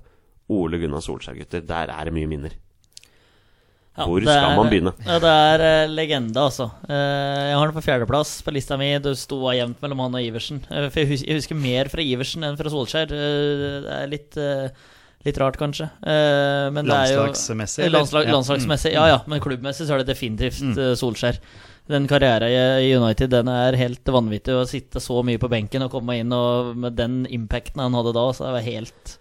[0.52, 1.64] Ole Gunnar Solskjær, gutter.
[1.68, 2.54] Der er det mye minner.
[3.98, 4.94] Ja, Hvor skal er- man begynne?
[5.04, 6.70] Ja, det er uh, legende, altså.
[6.88, 8.88] Uh, jeg har den på fjerdeplass på lista mi.
[9.04, 10.62] Det sto jevnt mellom han og Iversen.
[10.72, 13.12] Uh, for jeg, hus jeg husker mer fra Iversen enn fra Solskjær.
[13.12, 14.40] Det er litt,
[15.28, 15.90] litt rart, kanskje.
[16.08, 17.90] Eh, men det er jo Landslagsmessig.
[17.94, 18.30] Landslag, Ja.
[18.32, 18.36] Mm.
[18.38, 19.20] Landslagsmessig, ja ja.
[19.30, 21.42] Men klubbmessig så er det definitivt eh, Solskjær.
[21.92, 24.56] Den karrieren i i United den er helt vanvittig.
[24.56, 28.16] Å sitte så mye på benken og komme inn og med den impacten han hadde
[28.16, 29.18] da, så det var helt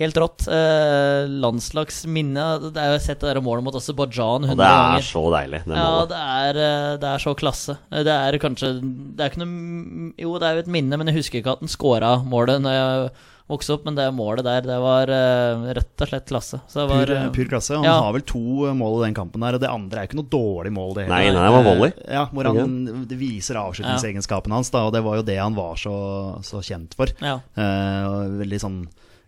[0.00, 0.46] Helt rått.
[0.50, 4.58] Eh, landslagsminne Det er jo sett det der målet mot Aserbajdsjan 100 ganger.
[4.58, 5.04] det er ganger.
[5.06, 7.76] så deilig, det Ja, det er, eh, det er så klasse.
[7.92, 11.06] Eh, Det er kanskje Det er ikke noe Jo, det er jo et minne, men
[11.06, 14.62] jeg husker ikke at han scora målet Når jeg vokste opp, men det målet der,
[14.64, 16.62] det var uh, rett og slett klasse.
[16.64, 17.74] Så det var Pur, eh, pur klasse.
[17.76, 17.98] Han ja.
[18.00, 20.30] har vel to mål i den kampen der, og det andre er jo ikke noe
[20.32, 20.94] dårlig mål.
[20.96, 21.92] Det Nei, nei, det var volley.
[22.08, 25.76] Ja, hvor han det viser avslutningsegenskapene hans, da, og det var jo det han var
[25.76, 25.94] så,
[26.40, 27.12] så kjent for.
[27.20, 27.36] Ja.
[27.52, 28.80] Uh, veldig sånn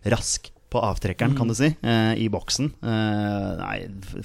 [0.09, 2.69] rask på avtrekkeren, kan du si, eh, i boksen.
[2.83, 3.77] Eh, nei,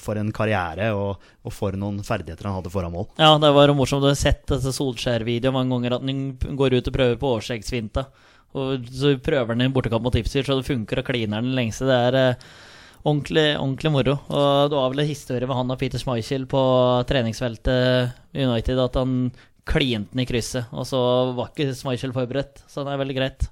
[0.03, 3.07] for en karriere, og, og for noen ferdigheter han hadde foran mål.
[3.21, 4.03] Ja, det var morsomt.
[4.03, 5.97] Du har sett dette Solskjær-videoen mange ganger.
[5.99, 8.07] At han går ut og prøver på overskjeggsfinta.
[8.59, 11.87] Og så prøver han en bortekamp mot Ipswich, og det funker, og kliner den lengste.
[11.89, 12.51] Det er eh,
[13.05, 14.19] ordentlig, ordentlig moro.
[14.27, 16.63] Og det var vel en historie med han og Peter Schmeichel på
[17.09, 19.17] treningsfeltet United at han
[19.69, 21.01] klinte den i krysset, og så
[21.37, 22.65] var ikke Schmeichel forberedt.
[22.67, 23.47] Så det er veldig greit.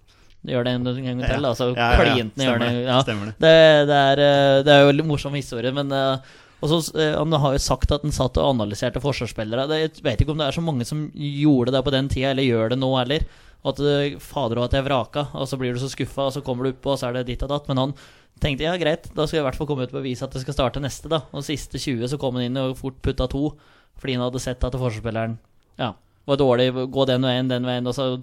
[0.49, 1.49] Gjør det en gang til, Ja.
[1.51, 1.67] altså.
[1.77, 2.15] Ja, ja.
[2.15, 2.71] Klinte hjørnet.
[2.73, 2.85] det.
[2.87, 3.01] Ja.
[3.05, 3.35] Stemmer det.
[3.45, 3.57] Det,
[3.91, 6.31] det, er, eh, det er jo en morsom historie, men eh,
[6.63, 9.67] og så, eh, Han har jo sagt at han satt og analyserte forsvarsspillere.
[9.69, 12.31] Det, jeg vet ikke om det er så mange som gjorde det på den tida,
[12.33, 13.25] eller gjør det nå heller.
[13.65, 13.77] At
[14.25, 16.73] fader og at jeg vraka, og så blir du så skuffa, og så kommer du
[16.73, 17.69] oppå, og så er det ditt og datt.
[17.69, 17.95] Men han
[18.41, 20.41] tenkte ja, greit, da skal jeg i hvert fall komme ut og bevise at det
[20.41, 21.21] skal starte neste, da.
[21.37, 23.51] Og siste 20 så kom han inn og fort putta to,
[24.01, 25.37] fordi han hadde sett at forsvarsspilleren
[25.77, 25.91] ja,
[26.25, 28.15] var dårlig, gå den veien, den veien, og så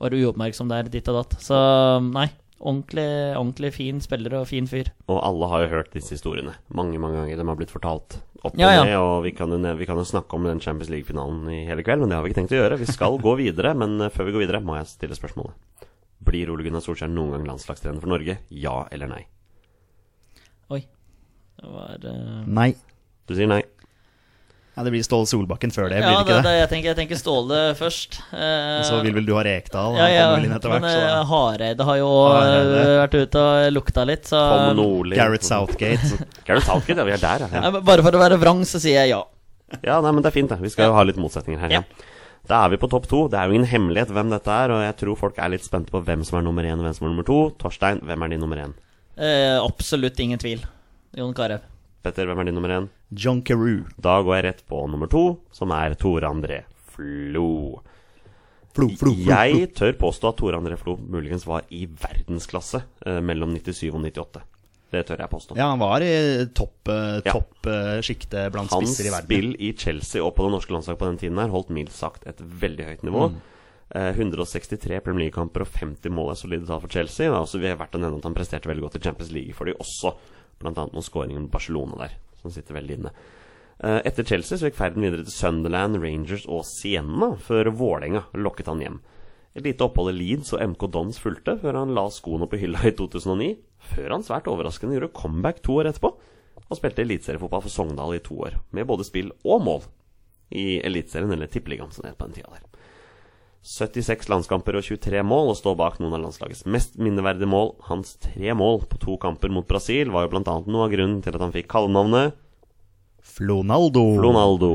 [0.00, 1.36] var du uoppmerksom der, ditt og datt.
[1.42, 1.56] Så
[2.10, 2.28] nei,
[2.60, 3.06] ordentlig,
[3.38, 4.90] ordentlig fin spiller og fin fyr.
[5.08, 7.40] Og alle har jo hørt disse historiene mange mange ganger.
[7.40, 8.84] De har blitt fortalt opp og Ja, ja.
[8.84, 8.96] ned.
[9.00, 12.02] Og vi kan, jo, vi kan jo snakke om den Champions League-finalen i hele kveld,
[12.04, 12.80] men det har vi ikke tenkt å gjøre.
[12.82, 15.54] Vi skal gå videre, men eh, før vi går videre, må jeg stille spørsmålet.
[16.24, 18.38] Blir Ole Gunnar Solskjær noen gang landslagstrener for Norge?
[18.48, 19.22] Ja eller nei?
[20.72, 20.82] Oi.
[21.60, 22.44] Det var uh...
[22.48, 22.70] Nei.
[23.28, 23.62] Du sier nei.
[24.74, 26.52] Ja, det blir Ståle Solbakken før det, Ja, blir det ikke det?
[26.58, 28.16] jeg, tenker, jeg tenker Ståle først.
[28.34, 29.94] Eh, Så vil vel du ha Rekdal?
[30.00, 32.80] ja, ja, men hvert, eh, Hareide har jo Hareide.
[32.80, 34.40] eh, vært ute og lukta litt, så.
[35.14, 36.18] Gareth Southgate.
[36.48, 37.04] Gareth Southgate, ja.
[37.04, 37.62] Vi er der, ja.
[37.68, 39.22] Ja, Bare for å være vrang, så sier jeg ja.
[39.82, 40.58] Ja, nei, men det er fint, det.
[40.60, 41.70] Vi skal jo ha litt motsetninger her.
[41.70, 41.82] Ja.
[42.46, 43.22] Da er vi på topp to.
[43.32, 45.90] Det er jo ingen hemmelighet hvem dette er, og jeg tror folk er litt spente
[45.94, 47.38] på hvem som er nummer én og hvem som er nummer to.
[47.62, 48.74] Torstein, hvem er din nummer én?
[49.16, 50.60] Eh, absolutt ingen tvil.
[51.16, 51.62] Jon Carew.
[52.04, 52.86] Petter, hvem er din nummer én?
[53.16, 53.86] John Carew.
[53.96, 56.58] Da går jeg rett på nummer to, som er Tore André
[56.92, 57.80] Flo.
[58.74, 59.14] Flo, flo, flo, flo.
[59.24, 64.02] Jeg tør påstå at Tore André Flo muligens var i verdensklasse eh, mellom 97 og
[64.02, 64.44] 98.
[64.92, 65.56] Det tør jeg påstå.
[65.58, 66.12] Ja, han var i
[66.52, 69.30] topp, eh, topp eh, sjiktet blant Hans spisser i verden.
[69.30, 72.28] spill i Chelsea og på det norske landslaget på den tiden her holdt mildt sagt
[72.28, 73.30] et veldig høyt nivå.
[73.32, 73.40] Mm.
[73.96, 77.30] Eh, 163 Premier League-kamper og 50 mål er solide tall for Chelsea.
[77.30, 79.32] Det er også vi har vært å nevne at han presterte veldig godt i Champions
[79.32, 80.14] League for de også.
[80.62, 83.12] Annet noen skåringer med Barcelona der, som sitter veldig inne.
[83.82, 88.70] Eh, etter Chelsea så gikk ferden videre til Sunderland, Rangers og Sienna, før Vålerenga lokket
[88.70, 89.00] han hjem.
[89.54, 92.80] Et lite opphold i Leeds og MK Dons fulgte, før han la skoene på hylla
[92.88, 93.50] i 2009.
[93.94, 96.14] Før han svært overraskende gjorde comeback to år etterpå,
[96.64, 99.84] og spilte eliteseriefotball for Sogndal i to år, med både spill og mål
[100.54, 102.83] i Eliteserien, eller Tippeligaen som det het på den tida der.
[103.64, 107.72] 76 landskamper og 23 mål, og står bak noen av landslagets mest minneverdige mål.
[107.88, 110.56] Hans tre mål på to kamper mot Brasil var jo bl.a.
[110.68, 112.36] noe av grunnen til at han fikk kallenavnet
[113.24, 114.04] Flonaldo.
[114.20, 114.72] Flonaldo.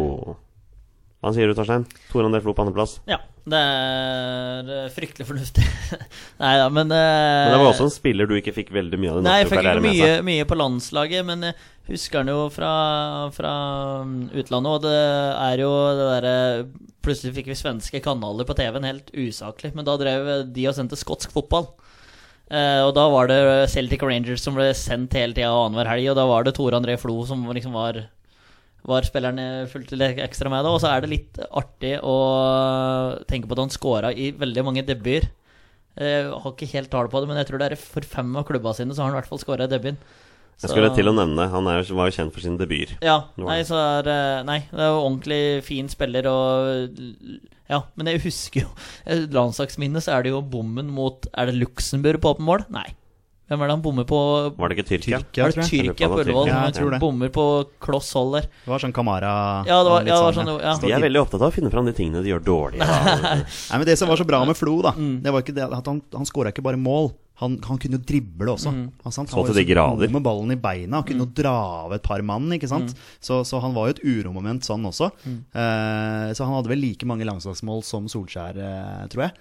[1.22, 1.86] Hva sier du, Torstein?
[2.10, 2.98] Tor André Flo på andreplass.
[3.08, 3.20] Ja,
[3.50, 5.66] det er eh, fryktelig fornuftig.
[6.42, 9.26] Nei da, men Men det var også en spiller du ikke fikk veldig mye av
[9.28, 11.58] Nei, jeg fikk ikke mye, mye på landslaget, men jeg
[11.92, 12.72] husker han jo fra,
[13.36, 13.54] fra
[14.02, 14.72] um, utlandet.
[14.72, 15.02] Og det
[15.46, 16.38] er jo det derre
[17.06, 19.72] Plutselig fikk vi svenske kanaler på TV-en, helt usaklig.
[19.78, 21.70] Men da drev de og sendte skotsk fotball.
[22.50, 23.40] Eh, og da var det
[23.72, 26.12] Celtic Rangers som ble sendt hele tida annenhver helg.
[26.12, 28.04] Og da var det Tore André Flo som liksom var
[28.88, 30.72] var spilleren fulgte litt ekstra med da.
[30.72, 32.16] Og så er det litt artig å
[33.30, 35.30] tenke på at han scora i veldig mange debuter.
[36.00, 38.46] Jeg har ikke helt tall på det, men jeg tror det er for fem av
[38.48, 40.00] klubba sine så har han i hvert fall scora i debuten.
[40.60, 42.98] Jeg skulle til å nevne Han er jo, var jo kjent for sine debuter.
[43.06, 46.90] Ja, nei, så er eh, Nei, det er jo ordentlig fin spiller og
[47.70, 52.20] Ja, men jeg husker jo Landslagsminnet så er det jo bommen mot Er det Luxembourg
[52.24, 52.66] på åpen mål?
[52.74, 52.88] Nei.
[53.50, 54.18] Hvem er det han bommer på?
[54.62, 55.20] Var det ikke Tyrkia?
[55.26, 55.64] Tyrkia, var det.
[55.72, 56.50] Tyrkia på Ullevål?
[56.52, 57.00] Ja, Han jeg tror det.
[57.02, 57.46] Bommer på
[57.82, 58.46] kloss hold der.
[58.46, 59.32] Det var sånn Kamara
[59.66, 60.74] Ja, det var- ja, det var sånn, sånn, ja.
[60.84, 62.78] De er veldig opptatt av å finne fram de tingene de gjør dårlig.
[62.86, 65.24] Nei, men Det som var så bra med Flo, da Mm.
[65.24, 67.10] Det var ikke det at han, han skåra ikke bare mål.
[67.40, 68.72] Han, han kunne jo drible også.
[68.76, 68.86] Mm.
[69.06, 69.32] Han, sant?
[69.32, 70.12] Så til de grader.
[70.12, 71.00] med ballen i beina.
[71.00, 71.54] Han kunne jo dra
[71.86, 72.50] av et par mann.
[72.56, 72.92] ikke sant?
[72.92, 73.06] Mm.
[73.24, 75.12] Så, så han var jo et uromoment sånn også.
[75.26, 79.38] Eh, så han hadde vel like mange langslagsmål som Solskjær, eh, tror jeg.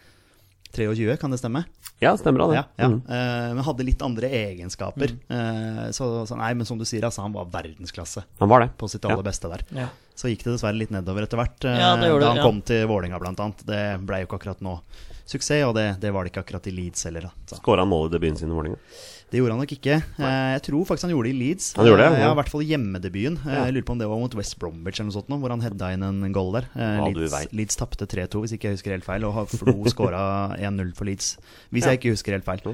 [0.76, 1.62] 23, kan det stemme?
[1.98, 2.58] Ja, stemmer det.
[2.58, 2.88] Ja, ja.
[2.92, 2.98] Mm.
[3.08, 5.14] Eh, men hadde litt andre egenskaper.
[5.26, 5.38] Mm.
[5.38, 8.70] Eh, så, så nei, men som du sier, altså, han var verdensklasse Han var det.
[8.78, 9.14] på sitt Ja.
[9.16, 9.64] aller beste der.
[9.74, 9.88] Ja.
[10.18, 11.64] Så gikk det dessverre litt nedover etter hvert.
[11.64, 12.44] eh, Ja, det da det, han ja.
[12.46, 13.64] kom til blant annet.
[13.66, 14.76] Det ble jo ikke akkurat nå
[15.28, 17.28] suksess, og det, det var det ikke akkurat i Leeds heller.
[17.52, 18.80] Skåra han mål i debuten sin i Vålerenga?
[19.28, 19.96] Det gjorde han nok ikke.
[20.22, 20.28] Nei.
[20.54, 21.66] jeg tror faktisk han gjorde det i Leeds.
[21.76, 22.26] Han gjorde det, Eh, ja.
[22.26, 23.34] ja, I hvert fall hjemmedebuten.
[23.44, 23.64] Eh, Ja.
[23.68, 25.60] Jeg lurer på om det var mot West Bromwich eller noe sånt, nå, hvor han
[25.66, 26.68] heada inn en goal der.
[26.72, 27.52] Eh, Hva Leeds.
[27.52, 30.22] Leeds tapte 3-2, hvis ikke jeg husker helt feil, og Flo skåra
[30.56, 31.34] 1-0 for Leeds.
[31.70, 31.92] Hvis Ja.
[31.92, 32.64] jeg ikke husker helt feil.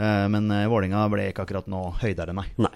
[0.00, 2.48] Eh, men eh, Vålinga ble ikke akkurat nå høydere, nei.
[2.58, 2.74] Nei.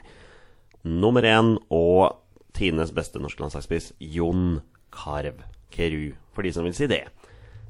[0.84, 2.20] Nummer én og
[2.54, 4.60] tidenes beste norske landslagsspiss, Jon
[4.94, 5.42] Carew.
[5.74, 7.02] Keru, for de som vil si det.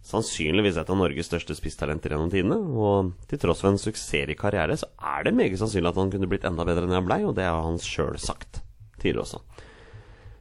[0.04, 2.58] Sannsynligvis et av Norges største spisstalenter gjennom tidene.
[2.60, 6.28] Og til tross for en suksessrik karriere, så er det meget sannsynlig at han kunne
[6.28, 8.60] blitt enda bedre enn han blei, og det har han sjøl sagt
[9.00, 9.40] tidligere også.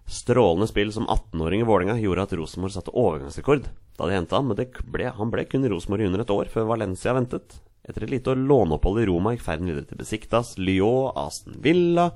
[0.03, 4.49] Strålende spill som 18-åring i Vålerenga gjorde at Rosenborg satte overgangsrekord da de henta han,
[4.49, 4.57] men
[4.91, 7.59] ble, han ble kun i Rosenborg i under et år før Valencia ventet.
[7.87, 12.09] Etter et lite låneopphold i Roma gikk ferden videre til Besiktas, Lyon, Aston Villa,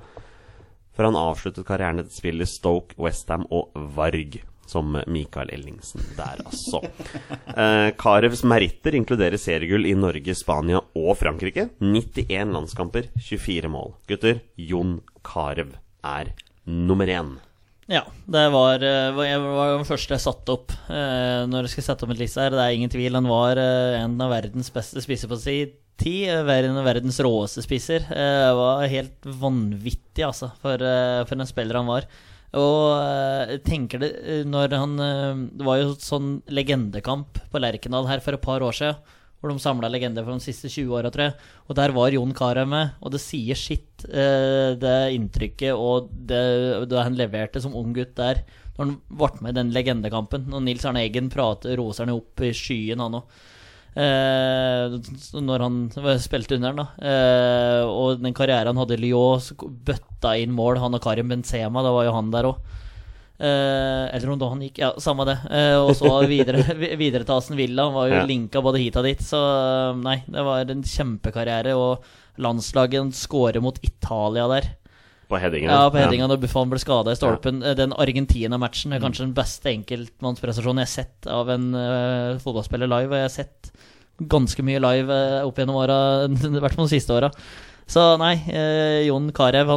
[0.96, 4.40] før han avsluttet karrieren etter spill i Stoke, Westham og Varg.
[4.68, 6.82] Som Mikael Ellingsen der, altså.
[7.58, 11.70] Eh, Karevs meritter inkluderer seriegull i Norge, Spania og Frankrike.
[11.80, 13.94] 91 landskamper, 24 mål.
[14.06, 15.72] Gutter, Jon Carew
[16.06, 16.30] er
[16.68, 17.32] nummer én.
[17.88, 22.04] Ja, det var, eh, var- den første jeg satte opp eh, når jeg skulle sette
[22.04, 22.50] opp en liste her.
[22.52, 23.16] Det er ingen tvil.
[23.16, 27.64] Han var eh, en av verdens beste spisser på si eh, En av verdens råeste
[27.64, 28.04] spisser.
[28.06, 30.78] Det var helt vanvittig, altså, for,
[31.26, 32.04] for en spiller han var.
[32.56, 38.08] Og eh, tenker det eh, når han eh, Det var jo sånn legendekamp på Lerkendal
[38.08, 39.16] her for et par år siden.
[39.38, 41.34] Hvor de samla legender for de siste 20 åra, tror jeg.
[41.68, 42.96] Og der var Jon Carew med.
[43.04, 46.40] Og det sier sitt, det inntrykket og det,
[46.90, 48.40] det han leverte som ung gutt der.
[48.74, 50.48] Når han ble med i den legendekampen.
[50.50, 53.38] Når Nils Arne Eggen prater, roser han opp i skyen, han òg.
[53.96, 54.98] Eh,
[55.40, 55.78] når han
[56.20, 56.88] spilte under den, da.
[57.02, 59.40] Eh, og den karrieren han hadde i Lyon,
[59.88, 62.60] bøtta inn mål, han og Karim Benzema, da var jo han der òg.
[63.38, 65.36] Eh, eller om da han gikk Ja, samme det.
[65.54, 66.64] Eh, og så videre,
[66.98, 67.84] videre til Aston Villa.
[67.86, 68.24] Han var jo Ja.
[68.26, 69.20] linka både hit og dit.
[69.22, 71.76] Så eh, nei, det var en kjempekarriere.
[71.78, 72.02] Og
[72.42, 74.66] landslaget skårer mot Italia der.
[75.28, 75.68] På headingen.
[75.70, 77.60] Ja, på headinga Da Buffon ble skada i stolpen.
[77.62, 77.74] Ja.
[77.78, 83.12] Den Argentina-matchen er kanskje den beste enkeltmannsprestasjonen jeg har sett av en uh, fotballspiller live.
[83.20, 83.68] Jeg har sett
[84.18, 85.98] ganske mye live eh, opp gjennom åra,
[86.28, 87.32] i hvert fall de siste åra.
[87.88, 89.70] Så nei, eh, Jon Carew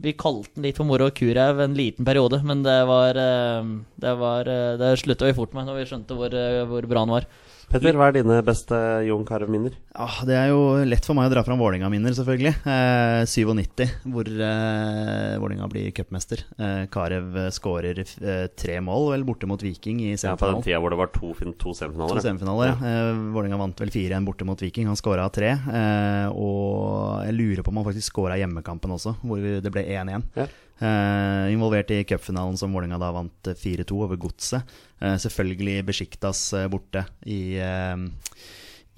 [0.00, 4.14] Vi kalte den litt for moro Kurev en liten periode, men det var eh, Det,
[4.22, 7.12] var, eh, det slutta vi fort med når vi skjønte hvor, eh, hvor bra han
[7.18, 7.28] var.
[7.68, 9.74] Petter, hva er dine beste Jon Carew-minner?
[9.92, 12.54] Ah, det er jo lett for meg å dra fram Vålinga-minner, selvfølgelig.
[12.64, 16.40] Eh, 97, hvor eh, Vålinga blir cupmester.
[16.56, 20.62] Eh, Karev eh, skårer eh, tre mål, vel, borte mot Viking i Ja, på den
[20.62, 20.64] semifinalen.
[20.64, 22.22] tida hvor det var to, to to To semifinaler.
[22.24, 22.72] semifinaler.
[22.72, 22.94] Ja.
[23.10, 24.88] Eh, Vålinga vant vel 4-1 borte mot Viking.
[24.88, 25.52] Han skåra tre.
[25.52, 30.24] Eh, og jeg lurer på om han faktisk skåra hjemmekampen også, hvor det ble 1-1.
[30.40, 30.48] Ja.
[30.78, 34.76] Eh, involvert i cupfinalen som Vålerenga da vant eh, 4-2 over Godset.
[35.02, 37.96] Eh, selvfølgelig Besjiktas eh, borte i eh,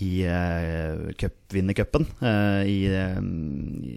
[0.01, 2.07] i uh, cupvinnercupen.
[2.23, 3.19] Uh, I uh,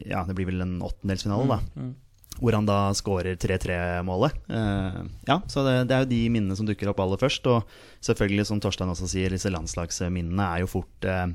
[0.09, 1.59] Ja, det blir vel en åttendelsfinale, da.
[1.79, 1.93] Mm.
[2.41, 4.35] hvor han da skårer 3-3-målet.
[4.49, 7.47] Uh, ja, så det, det er jo de minnene som dukker opp aller først.
[7.47, 7.63] Og
[8.03, 11.27] selvfølgelig, som Torstein også sier, disse landslagsminnene er jo fort eh,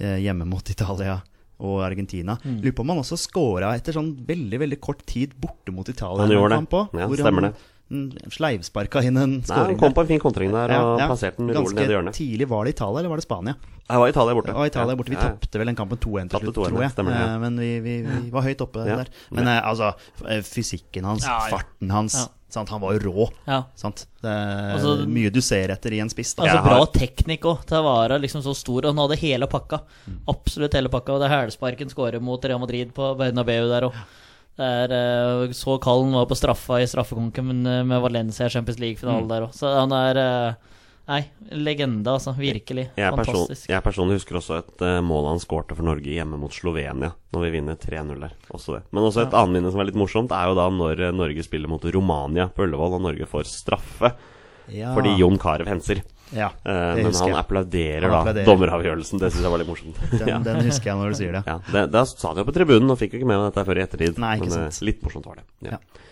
[0.00, 1.20] eh, hjemme mot Italia
[1.60, 2.38] og Argentina.
[2.44, 2.60] Mm.
[2.62, 6.22] Lurer på om han også scora etter sånn veldig veldig kort tid borte mot Italia.
[6.26, 6.68] Han gjorde det.
[6.70, 7.70] På, Ja, hvor stemmer han det.
[8.32, 11.06] sleivsparka inn en Nei, han kom på en fin kontring der og Ja, ja.
[11.10, 12.12] plasserte den rolig ned i hjørnet.
[12.14, 12.48] Ganske tidlig.
[12.48, 13.54] Var det Italia, eller var det Spania?
[13.84, 14.54] Det var Italia borte.
[14.56, 15.10] Og Italia borte.
[15.10, 15.28] Vi Ja, ja.
[15.36, 16.90] tapte vel den kampen 2-1 til slutt, tror jeg.
[16.96, 17.34] stemmer ja.
[17.34, 18.96] Eh, Men vi, vi, vi var høyt oppe Ja.
[18.96, 19.08] der.
[19.30, 19.92] Men eh, altså,
[20.42, 21.56] fysikken hans, Ja, ja.
[21.58, 22.26] farten hans Ja.
[22.54, 22.70] Sant?
[22.72, 23.26] Han var jo rå.
[23.50, 23.60] Ja.
[23.78, 24.06] Sant?
[24.22, 26.34] Det er Altså- mye du ser etter i en spiss.
[26.38, 26.44] Da.
[26.46, 28.84] Altså Bra har- teknikk òg, være liksom så stor.
[28.86, 29.80] Og han hadde hele pakka.
[30.28, 31.12] Absolutt hele pakka.
[31.14, 33.94] Og det er hælsparken skårer mot Real Madrid på Bernabeu der òg.
[34.56, 38.46] Det er eh, Så kald han var på straffa i straffekonken men, eh, med Valencia
[38.46, 39.52] i Champions League-finalen der òg.
[39.52, 40.54] Så han er eh,
[41.04, 41.20] Nei,
[41.52, 42.32] legende, altså.
[42.38, 42.86] Virkelig.
[42.96, 43.68] Jeg, person, Fantastisk.
[43.68, 47.44] jeg personlig husker også et uh, mål han skårte for Norge hjemme mot Slovenia, når
[47.44, 48.32] vi vinner 3-0 der.
[48.56, 48.82] Også det.
[48.94, 51.44] Men også et annet minne som er litt morsomt, er jo da når eh, Norge
[51.44, 54.14] spiller mot Romania på Ullevål, og Norge får straffe
[54.72, 54.94] Ja.
[54.96, 56.00] fordi Jon Carew henser.
[56.32, 59.20] Ja, det men han applauderer Han da dommeravgjørelsen.
[59.20, 60.00] Det syns jeg var litt morsomt.
[60.08, 60.38] Den, ja.
[60.42, 61.44] den husker jeg når du sier det.
[61.46, 63.78] Ja, det, Da de jeg på tribunen og fikk jo ikke med meg dette før
[63.78, 64.18] i ettertid.
[64.24, 64.80] Nei, ikke men sant.
[64.88, 65.46] litt morsomt var det.
[65.68, 65.76] Ja.
[65.76, 66.10] Ja.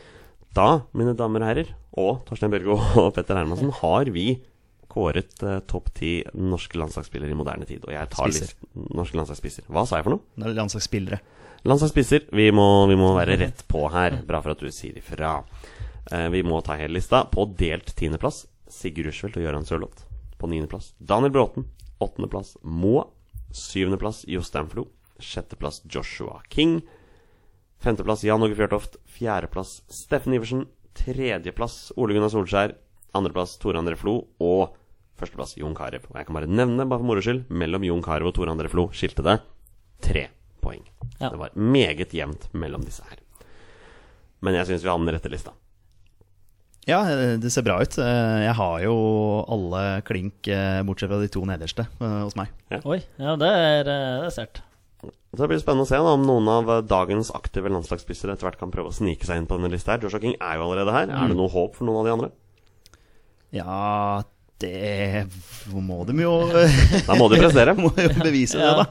[0.52, 4.26] Da, mine damer og herrer, og Torstein Børgo og Petter Hermansen, har vi
[4.92, 7.84] kåret eh, topp ti norske landslagsspillere i moderne tid.
[7.86, 8.56] Og jeg tar litt
[8.92, 9.68] norske landslagsspisser.
[9.72, 10.44] Hva sa jeg for noe?
[10.44, 11.20] Er landslagsspillere.
[11.68, 12.26] Landslagsspisser.
[12.34, 14.18] Vi må, vi må være rett på her.
[14.28, 15.38] Bra for at du sier ifra.
[16.10, 17.24] Eh, vi må ta hele lista.
[17.30, 20.04] På delt tiendeplass Sigurd Rushfeldt og Gøran Sørloth.
[20.40, 21.68] På niendeplass Daniel Bråten.
[22.02, 23.06] Åttendeplass Moa.
[23.52, 24.88] Syvendeplass Jostein Flo.
[25.22, 26.80] Sjetteplass Joshua King.
[27.82, 28.98] Femteplass Jan Åge Fjørtoft.
[29.06, 30.66] Fjerdeplass Steffen Iversen.
[30.98, 32.76] Tredjeplass Ole Gunnar Solskjær.
[33.14, 34.24] Andreplass Tore André Flo.
[34.42, 34.74] Og
[35.22, 36.02] førsteplass Jon Carew.
[36.10, 38.68] Og jeg kan bare nevne, bare for moro skyld, mellom Jon Carew og Tore André
[38.72, 39.38] Flo skilte det
[40.02, 40.26] tre
[40.62, 40.82] poeng.
[41.20, 41.30] Ja.
[41.30, 43.18] Det var meget jevnt mellom disse her.
[44.42, 45.52] Men jeg syns vi har den rette lista.
[46.82, 47.94] Ja, eh, det ser bra ut.
[48.02, 48.94] Eh, Jeg har jo
[49.46, 52.50] alle klink, eh, bortsett fra de to nederste, hos meg.
[52.82, 53.96] Oi, ja, det er, det
[54.26, 54.62] er sterkt.
[55.02, 58.58] Så det blir spennende å se da, om noen av dagens aktive landslagsspisser etter hvert
[58.58, 59.92] kan prøve å snike seg inn på denne lista.
[59.94, 61.06] her Joshua King er jo allerede her.
[61.08, 62.30] Er det noe håp for noen av de andre?
[63.52, 64.22] Ja,
[64.62, 65.26] det
[65.74, 66.32] må de jo
[67.08, 67.74] Da må de prestere.
[67.82, 68.86] må jo bevise det, da.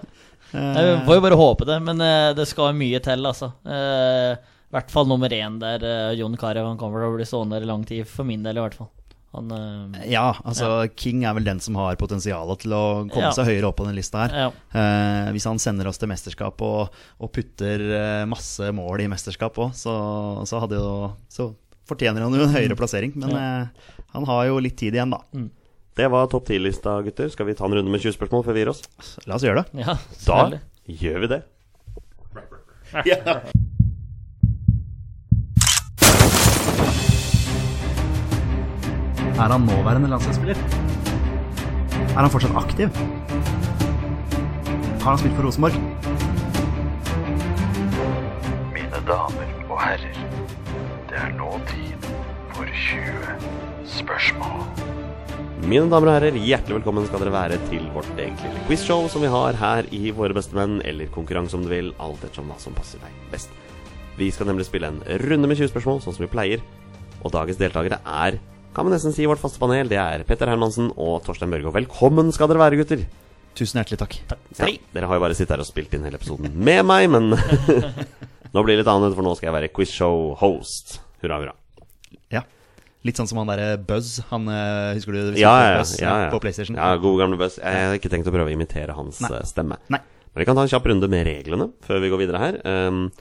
[0.52, 3.54] Eh, Jeg får jo bare håpe det, men eh, det skal mye til, altså.
[3.66, 5.84] Eh, I hvert fall nummer én der,
[6.20, 6.68] Jon Carew.
[6.70, 8.76] Han kommer til å bli stående der i lang tid, for min del i hvert
[8.80, 8.92] fall.
[9.32, 13.32] Han eh, Ja, altså King er vel den som har potensial til å komme Ja.
[13.36, 14.36] seg høyere opp på den lista her.
[14.36, 14.50] Ja.
[14.76, 19.56] Eh, hvis han sender oss til mesterskap og, og putter eh, masse mål i mesterskap
[19.64, 19.96] òg, så,
[20.44, 20.60] så,
[21.32, 21.48] så
[21.88, 23.16] fortjener han jo en høyere plassering.
[23.24, 25.24] Men eh, han har jo litt tid igjen, da.
[25.96, 27.30] Det var topp ti-lista, gutter.
[27.34, 28.84] Skal vi ta en runde med 20 spørsmål før vi gir oss?
[29.28, 29.84] La oss gjøre det.
[29.84, 30.40] ja, Da
[30.88, 31.42] gjør vi det.
[39.42, 40.56] Er han nåværende landslagsspiller?
[42.16, 42.88] Er han fortsatt aktiv?
[45.02, 45.74] Har han spilt for Rosenborg?
[48.74, 50.20] Mine damer og herrer,
[51.10, 52.10] det er nå tid
[52.54, 53.50] for 20
[53.98, 54.68] spørsmål.
[55.62, 59.22] Mine damer og herrer, hjertelig velkommen skal dere være til vårt eget lille quizshow som
[59.24, 62.74] vi har her i Våre bestemenn, eller konkurranse om du vil, alt ettersom hva som
[62.76, 63.52] passer deg best.
[64.18, 66.64] Vi skal nemlig spille en runde med 20 spørsmål, sånn som vi pleier.
[67.22, 68.40] Og dagens deltakere er,
[68.76, 69.90] kan vi nesten si, vårt faste panel.
[69.92, 71.74] Det er Petter Hermansen og Torstein Børgo.
[71.76, 73.06] Velkommen skal dere være, gutter.
[73.58, 74.18] Tusen hjertelig takk.
[74.58, 77.36] Ja, dere har jo bare sittet her og spilt inn hele episoden med meg, men
[78.56, 80.98] nå blir det litt annet, for nå skal jeg være quizshow-host.
[81.22, 81.56] Hurra, hurra.
[82.34, 82.44] Ja.
[83.08, 84.20] Litt sånn som han derre Buzz.
[84.30, 85.40] Han, eh, husker du?
[85.40, 86.30] Ja, ja, Buzz, ja, ja.
[86.30, 86.78] På PlayStation.
[86.78, 87.58] Ja, god gamle Buzz.
[87.58, 89.32] Jeg har ikke tenkt å prøve å imitere hans Nei.
[89.40, 89.80] eh, stemme.
[89.90, 90.00] Nei.
[90.32, 92.60] Men vi kan ta en kjapp runde med reglene før vi går videre her.
[92.64, 93.12] Um,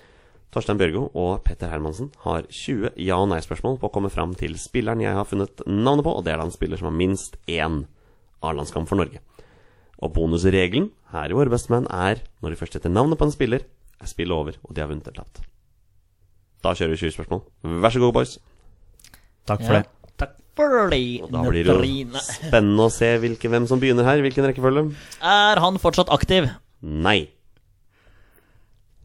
[0.53, 4.55] Torstein Bjørgo og Petter Hermansen har 20 ja- og nei-spørsmål på å komme fram til
[4.59, 7.37] spilleren jeg har funnet navnet på, og det er da en spiller som har minst
[7.47, 7.85] én
[8.43, 9.21] A-landskamp for Norge.
[10.03, 13.67] Og bonusregelen her i Våre bestemenn er når de først heter navnet på en spiller,
[14.01, 15.43] er spillet over, og de har vunnet eller tapt.
[16.65, 17.43] Da kjører vi 20 spørsmål.
[17.85, 18.39] Vær så god, boys.
[19.51, 19.81] Takk for Ja.
[19.83, 20.15] det.
[20.21, 24.05] Takk for det, Og da blir det jo spennende å se hvilke, hvem som begynner
[24.07, 24.23] her.
[24.23, 24.85] Hvilken rekkefølge?
[25.23, 26.47] Er han fortsatt aktiv?
[26.83, 27.29] Nei.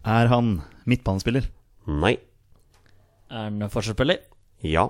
[0.06, 1.48] Er han midtbanespiller?
[1.90, 2.16] Nei.
[3.32, 4.20] Er han fortsatt spiller?
[4.62, 4.90] Ja.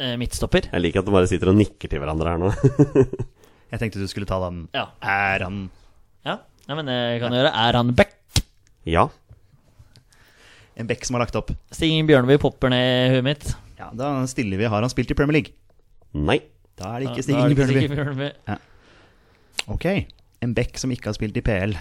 [0.00, 0.66] Eh, midtstopper?
[0.72, 2.50] Jeg liker at de bare sitter og nikker til hverandre her nå.
[3.74, 4.64] Jeg tenkte du skulle ta den.
[4.74, 4.88] Ja.
[5.02, 5.64] Er han
[6.26, 6.36] ja.
[6.68, 8.12] ja men det kan du gjøre Er han back?
[8.86, 9.06] ja.
[10.76, 11.52] En bekk som har lagt opp?
[11.74, 13.46] Stig Bjørneby popper ned i huet mitt.
[13.78, 14.68] Ja, Da stiller vi.
[14.70, 15.54] Har han spilt i Premier League?
[16.14, 16.40] Nei.
[16.78, 17.58] Da er det ikke Ja, Stig det
[17.94, 18.30] Bjørneby.
[18.32, 19.86] Stig Ok.
[20.44, 21.76] En bekk som ikke har spilt i PL.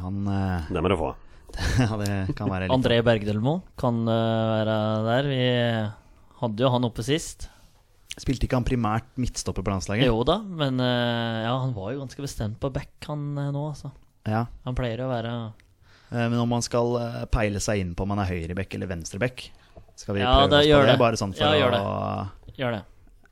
[0.00, 1.12] Han eh, Det må du få.
[1.82, 4.76] ja, det kan være litt André Bergdølmo kan eh, være
[5.08, 5.28] der.
[5.28, 5.42] Vi
[6.42, 7.50] hadde jo han oppe sist.
[8.20, 10.08] Spilte ikke han primært midtstopper på landslaget?
[10.08, 13.62] Jo da, men eh, ja, han var jo ganske bestemt på back, han eh, nå,
[13.72, 13.92] altså.
[14.28, 14.44] Ja.
[14.66, 15.32] Han pleier å være
[16.12, 19.46] Men om man skal eh, peile seg inn på om man er høyrebekk eller venstrebekk
[19.96, 20.90] Skal vi Ja, prøve det oss på det?
[20.92, 20.98] det.
[21.00, 21.80] Bare sånn for Ja, gjør det.
[21.80, 22.82] å Gjør det.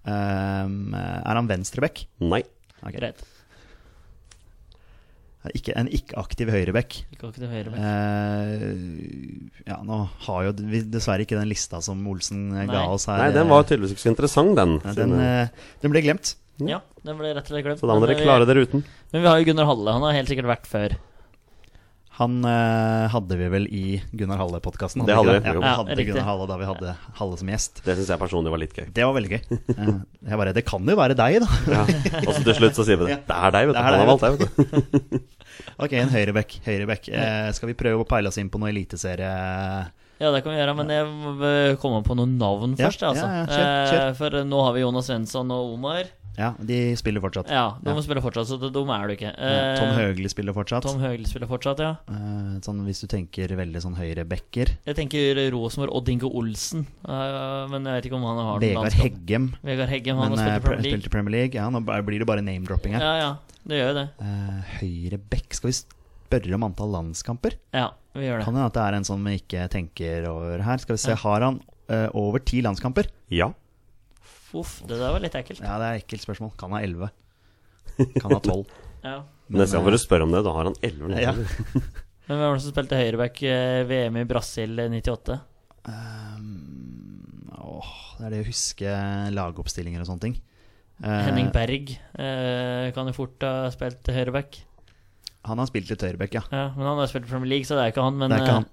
[0.09, 2.07] Um, Er han venstrebekk?
[2.24, 2.41] Nei.
[2.81, 2.97] Okay.
[2.97, 3.20] Greit.
[5.57, 6.97] Ikke, en ikke-aktiv høyrebekk.
[7.14, 7.81] Ikke høyre back.
[7.81, 8.64] Eh,
[9.70, 12.66] ja, nå har jo vi dessverre ikke den lista som Olsen Nei.
[12.68, 13.22] ga oss her.
[13.22, 14.76] Nei, den var tydeligvis ikke så interessant, den.
[14.85, 16.35] Ja, den, uh, den ble glemt.
[16.61, 17.81] Ja, den ble rett og slett glemt.
[17.81, 18.85] så da må dere eh, klare dere uten.
[19.14, 19.95] Men vi har jo Gunnar Halle.
[19.97, 20.97] Han har helt sikkert vært før.
[22.21, 25.07] Han eh, hadde vi vel i Gunnar Halle-podkasten.
[25.09, 26.05] Det hadde vi, Ja, Ja, hadde.
[26.05, 27.81] Gunnar Halle da vi hadde Halle som gjest.
[27.87, 28.91] Det syns jeg personlig var litt gøy.
[28.93, 29.41] Det var veldig gøy.
[29.73, 29.93] Eh,
[30.29, 31.49] jeg bare, Det kan jo være deg, da.
[31.73, 31.85] Ja.
[32.27, 33.21] Og så til slutt så sier vi det.
[33.31, 33.81] Det er deg, vet du.
[33.81, 35.21] Det Han har valgt deg, vet du.
[35.81, 36.55] Ok, en høyrebekk.
[36.64, 37.09] høyrebekk.
[37.12, 39.33] Eh, skal vi prøve å peile oss inn på noe eliteserie?
[40.21, 41.51] Ja, det kan vi gjøre, men jeg må
[41.81, 43.03] komme på noen navn Ja, først.
[43.09, 43.25] Altså.
[43.25, 44.03] ja, ja, kjør, kjør.
[44.11, 46.11] Eh, For nå har vi Jonas Svensson og Omar.
[46.39, 47.49] Ja, de spiller fortsatt.
[47.51, 47.95] Ja, de Ja.
[47.97, 49.33] må spille fortsatt, så det dumme er du ikke.
[49.37, 50.83] Eh, Tom Høgli spiller fortsatt.
[50.83, 51.91] Tom Høgli spiller fortsatt, ja.
[52.09, 54.76] Eh, sånn, hvis du tenker veldig sånn høyrebacker.
[54.87, 58.93] Jeg tenker Rosenborg Odd Inge Olsen, eh, men jeg vet ikke om han har Vegard.
[58.93, 59.53] Heggem.
[59.62, 60.93] Vegard Heggem, han Men har eh, spilt i Premier League.
[61.01, 61.55] spilte Premier League.
[61.55, 63.01] Ja, nå blir det bare name-dropping her.
[63.01, 64.09] Ja, ja, det gjør jo det.
[64.20, 65.53] Eh, høyrebekk.
[65.55, 67.55] Skal vi spørre om antall landskamper?
[67.74, 68.45] Ja, vi gjør det.
[68.47, 70.78] Kan hende at det er en sånn vi ikke tenker over her.
[70.78, 71.16] Skal vi se, Ja.
[71.16, 71.61] Har han
[71.91, 73.07] eh, over ti landskamper?
[73.31, 73.53] Ja.
[74.57, 75.62] Uff, det der var litt ekkelt.
[75.62, 76.55] Ja, det er et ekkelt spørsmål.
[76.61, 77.11] Kan ha elleve.
[78.18, 78.70] Kan ha tolv.
[79.05, 79.20] Ja.
[79.51, 80.44] Neste gang får du spørre om det.
[80.46, 81.20] Da har han elleve.
[81.20, 81.34] Ja.
[81.34, 81.90] landskamper.
[82.30, 85.38] Men hvem var det som spilte høyreback eh, VM i Brasil eh, 98?
[85.90, 87.88] Um, åh,
[88.20, 88.92] det er det å huske
[89.34, 90.36] lagoppstillinger og sånne ting.
[91.01, 94.61] Eh, Henning Berg uh, kan jo fort ha spilt høyreback.
[95.48, 96.44] Han har spilt litt høyreback, ja.
[96.53, 98.18] Ja, men han har spilt i Premier League, så det er ikke han.
[98.20, 98.70] Men det er ikke eh, han.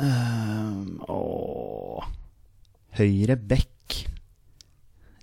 [0.00, 2.08] Um, åh
[2.96, 3.98] Høyre bekk.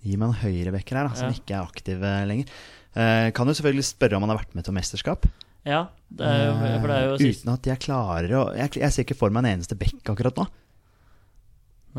[0.04, 1.36] Gi meg en høyrebacker her, da, som Ja.
[1.36, 2.54] ikke er aktiv eh, lenger.
[2.96, 5.26] Eh, kan jo selvfølgelig spørre om han har vært med til mesterskap.
[5.68, 8.44] Ja, det er jo, for det er jo Eh, sist Uten at jeg klarer å
[8.56, 10.46] jeg, jeg ser ikke for meg en eneste bekk akkurat nå.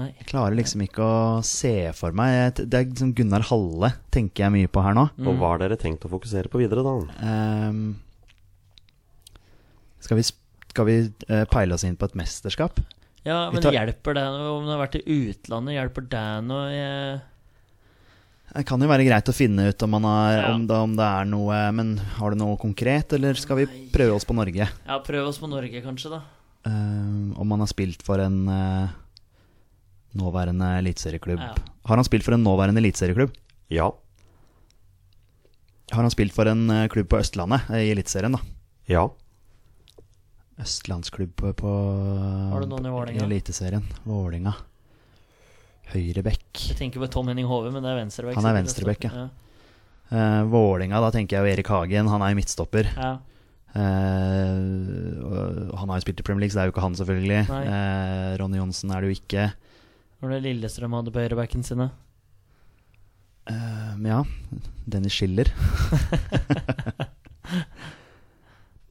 [0.01, 0.07] Nei.
[0.16, 4.55] Jeg klarer liksom ikke å se for meg Det er liksom Gunnar Halle tenker jeg
[4.55, 5.09] mye på her nå.
[5.26, 6.94] Og hva har dere tenkt å fokusere på videre, da?
[7.26, 7.82] Ehm,
[10.01, 10.24] skal vi,
[10.70, 10.96] skal vi
[11.28, 12.80] uh, peile oss inn på et mesterskap?
[13.26, 15.74] Ja, men tar- hjelper det noe om du har vært i utlandet?
[15.76, 16.70] Hjelper det noe?
[16.72, 17.20] Jeg...
[18.51, 20.55] Det kan jo være greit å finne ut om, man har, Ja.
[20.55, 24.16] om, det, om det er noe Men har du noe konkret, eller skal vi prøve
[24.16, 24.66] oss på Norge?
[24.66, 26.22] Ja, prøve oss på Norge, kanskje, da.
[26.66, 28.90] Uh, om han har spilt for en uh,
[30.18, 31.40] nåværende eliteserieklubb.
[31.40, 31.55] Ja.
[31.88, 33.32] Har han spilt for en nåværende eliteserieklubb?
[33.72, 33.88] Ja.
[35.94, 38.42] Har han spilt for en uh, klubb på Østlandet, i Eliteserien, da?
[38.90, 39.07] Ja.
[40.61, 41.70] Østlandsklubb på, på
[42.53, 43.24] Har du noen i Vålinga?
[43.24, 43.86] Eliteserien.
[44.05, 44.53] Vålinga.
[45.91, 46.51] Høyrebekk.
[46.70, 48.39] Jeg tenker på Tom Henning Hove, men det er venstrebekk.
[48.39, 49.24] Han er venstrebekk, ja.
[50.11, 52.09] Uh, Vålinga, da tenker jeg jo Erik Hagen.
[52.11, 52.91] Han er jo midtstopper.
[52.97, 53.16] ja.
[53.70, 57.41] Uh, han har jo spilt i Premier League, så det er jo ikke han, selvfølgelig.
[57.55, 59.45] Eh, Ronny Johnsen er det jo ikke.
[60.20, 61.87] Var det Lillestrøm hadde på høyrebacken sine?
[63.51, 64.20] Uh, men ja,
[64.91, 65.49] Dennis Schiller.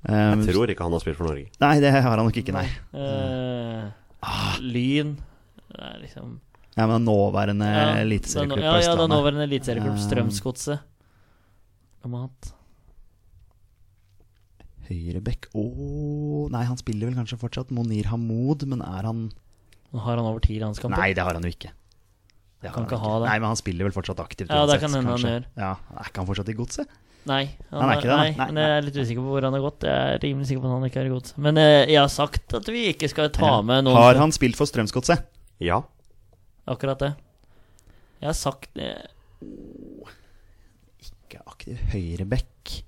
[0.07, 0.09] Um,
[0.47, 1.49] Jeg tror ikke han har spilt for Norge.
[1.61, 2.65] Nei, det har han nok ikke, nei.
[2.95, 3.83] Eh,
[4.63, 5.17] Lyn
[5.69, 6.39] Det er liksom
[6.77, 9.97] Ja, men nåværende Ja, eliteserieklubb er på Ja, ja, er nåværende eliteserieklubb.
[9.99, 10.79] Strømsgodset.
[14.89, 15.63] Høyrebekk Å
[16.53, 17.73] Nei, han spiller vel kanskje fortsatt.
[17.75, 19.27] Monir Hamoud, men er han
[19.89, 21.01] har han over ti landskamper.
[21.01, 21.71] Nei, det har han jo ikke.
[22.61, 23.27] Det har Kan han ikke ha det.
[23.31, 24.51] Nei, men han spiller vel fortsatt aktivt.
[24.53, 25.45] Ja, det kan hende han gjør.
[25.57, 26.91] Ja, Er ikke han fortsatt i godset?
[27.29, 29.53] Nei, Han er ikke det, nei, Nei, men jeg er litt usikker på hvor han
[29.57, 29.83] har gått.
[29.89, 31.37] Jeg er rimelig sikker på at han ikke er i godset.
[31.45, 33.61] Men eh, jeg har sagt at vi ikke skal ta Ja.
[33.65, 35.25] med noen Har han spilt for Strømsgodset?
[35.59, 35.81] Ja.
[36.69, 37.11] Akkurat det.
[38.19, 39.07] Jeg har sagt eh,
[41.03, 42.83] Ikke aktiv høyreback.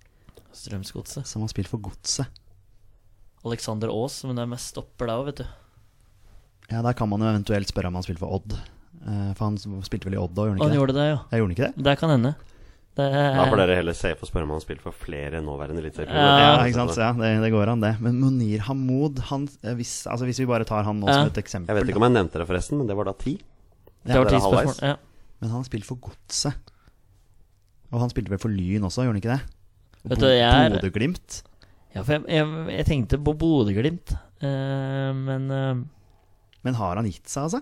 [0.51, 1.25] Strømsgodset.
[1.25, 2.27] som har spilt for Godset.
[3.47, 5.47] Alexander Aas, men det er mest stopper der òg, vet du.
[6.71, 8.53] Ja, Der kan man jo eventuelt spørre om han spilte for Odd.
[9.01, 10.79] Eh, for han spilte vel i Odd òg, gjorde han Han ikke det?
[10.82, 11.19] gjorde det, ja.
[11.32, 11.86] Jeg gjorde han ikke det?
[11.89, 12.34] Det kan hende.
[12.91, 15.79] Det, Da får dere heller se på spørre om han har spilt for flere nåværende
[15.79, 16.41] eliteserieklubber.
[16.43, 16.51] Ja.
[16.59, 16.97] Ja, ikke sant?
[16.99, 17.93] Ja, det, det går an, det.
[18.03, 21.13] Men Munir Hamoud, han, eh, hvis, altså hvis vi bare tar han nå Ja.
[21.23, 23.13] som et eksempel Jeg vet ikke om jeg nevnte det forresten, men det var da
[23.13, 23.38] ti.
[24.10, 24.70] Det var dere ti er halvveis.
[24.70, 24.91] spørsmål.
[24.91, 25.32] Ja.
[25.41, 26.72] Men han har spilt for Godset.
[27.91, 29.41] Og han spilte vel for Lyn også, gjorde han ikke det?
[30.12, 31.41] Vet du, jeg Bodø-Glimt.
[31.91, 34.14] Ja, for jeg, jeg, jeg tenkte på Bodø-Glimt,
[34.45, 35.82] uh, men uh,
[36.64, 37.62] Men har han gitt seg, altså?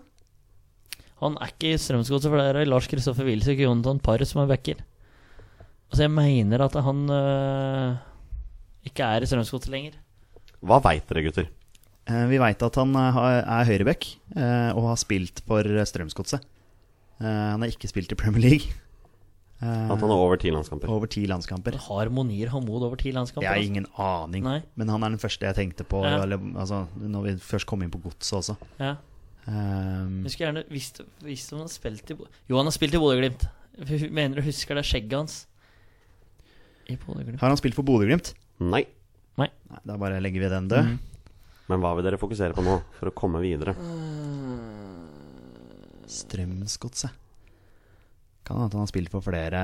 [1.19, 4.39] han er ikke i Strømsgodset, for det er Lars Kristoffer Wilsvik og Jonathan Parr som
[4.43, 4.83] er backer.
[5.89, 7.97] Altså, jeg mener at han uh,
[8.87, 9.97] ikke er i Strømsgodset lenger.
[10.63, 11.49] Hva veit dere, gutter?
[12.09, 16.41] Eh, Vi veit at han eh, er høyreback eh, og har spilt for Strømsgodset.
[17.21, 18.69] Eh, Han har ikke spilt i Premier League.
[19.61, 20.87] Eh, At han har over ti landskamper.
[20.89, 21.75] Over ti landskamper.
[21.89, 23.43] Har Monir Hamoud over ti landskamper?
[23.43, 23.73] Jeg har altså?
[23.73, 24.61] ingen aning, Nei.
[24.79, 26.21] men han er den første jeg tenkte på Ja.
[26.23, 28.55] eller, altså, når vi først kom inn på godset også.
[28.79, 28.95] Ja.
[29.49, 32.15] Um, Jeg skulle gjerne visst, visst om han har spilt i
[32.47, 33.47] Jo, han har spilt i Bodø-Glimt.
[34.11, 35.37] Mener du husker det skjegget hans?
[36.89, 37.39] I Bodø-Glimt.
[37.41, 38.33] har han spilt for Bodø-Glimt?
[38.59, 38.85] Nei.
[39.39, 39.47] Nei,
[39.85, 40.85] Da bare legger vi den død.
[40.85, 40.99] Mhm.
[41.69, 43.75] Men hva vil dere fokusere på nå, for å komme videre?
[46.09, 47.13] Strømsgodset.
[48.47, 49.59] Kan hende han har spilt for flere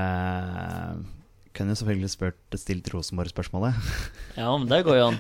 [1.56, 3.78] Kunne jo selvfølgelig spurt stilt Rosenborg-spørsmålet.
[4.42, 5.18] Ja, men det går jo an.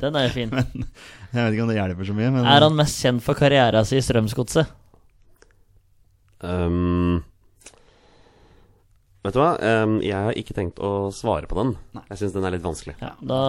[0.00, 0.54] Den er jo fin.
[1.34, 3.86] Jeg vet ikke om det hjelper så mye, men Er han mest kjent for karrieren
[3.86, 4.72] sin i Strømsgodset?
[6.40, 7.20] Um,
[9.24, 9.48] vet du hva?
[9.84, 11.74] Um, jeg har ikke tenkt å svare på den.
[11.96, 12.04] Nei.
[12.12, 12.94] Jeg syns den er litt vanskelig.
[13.02, 13.40] Ja, da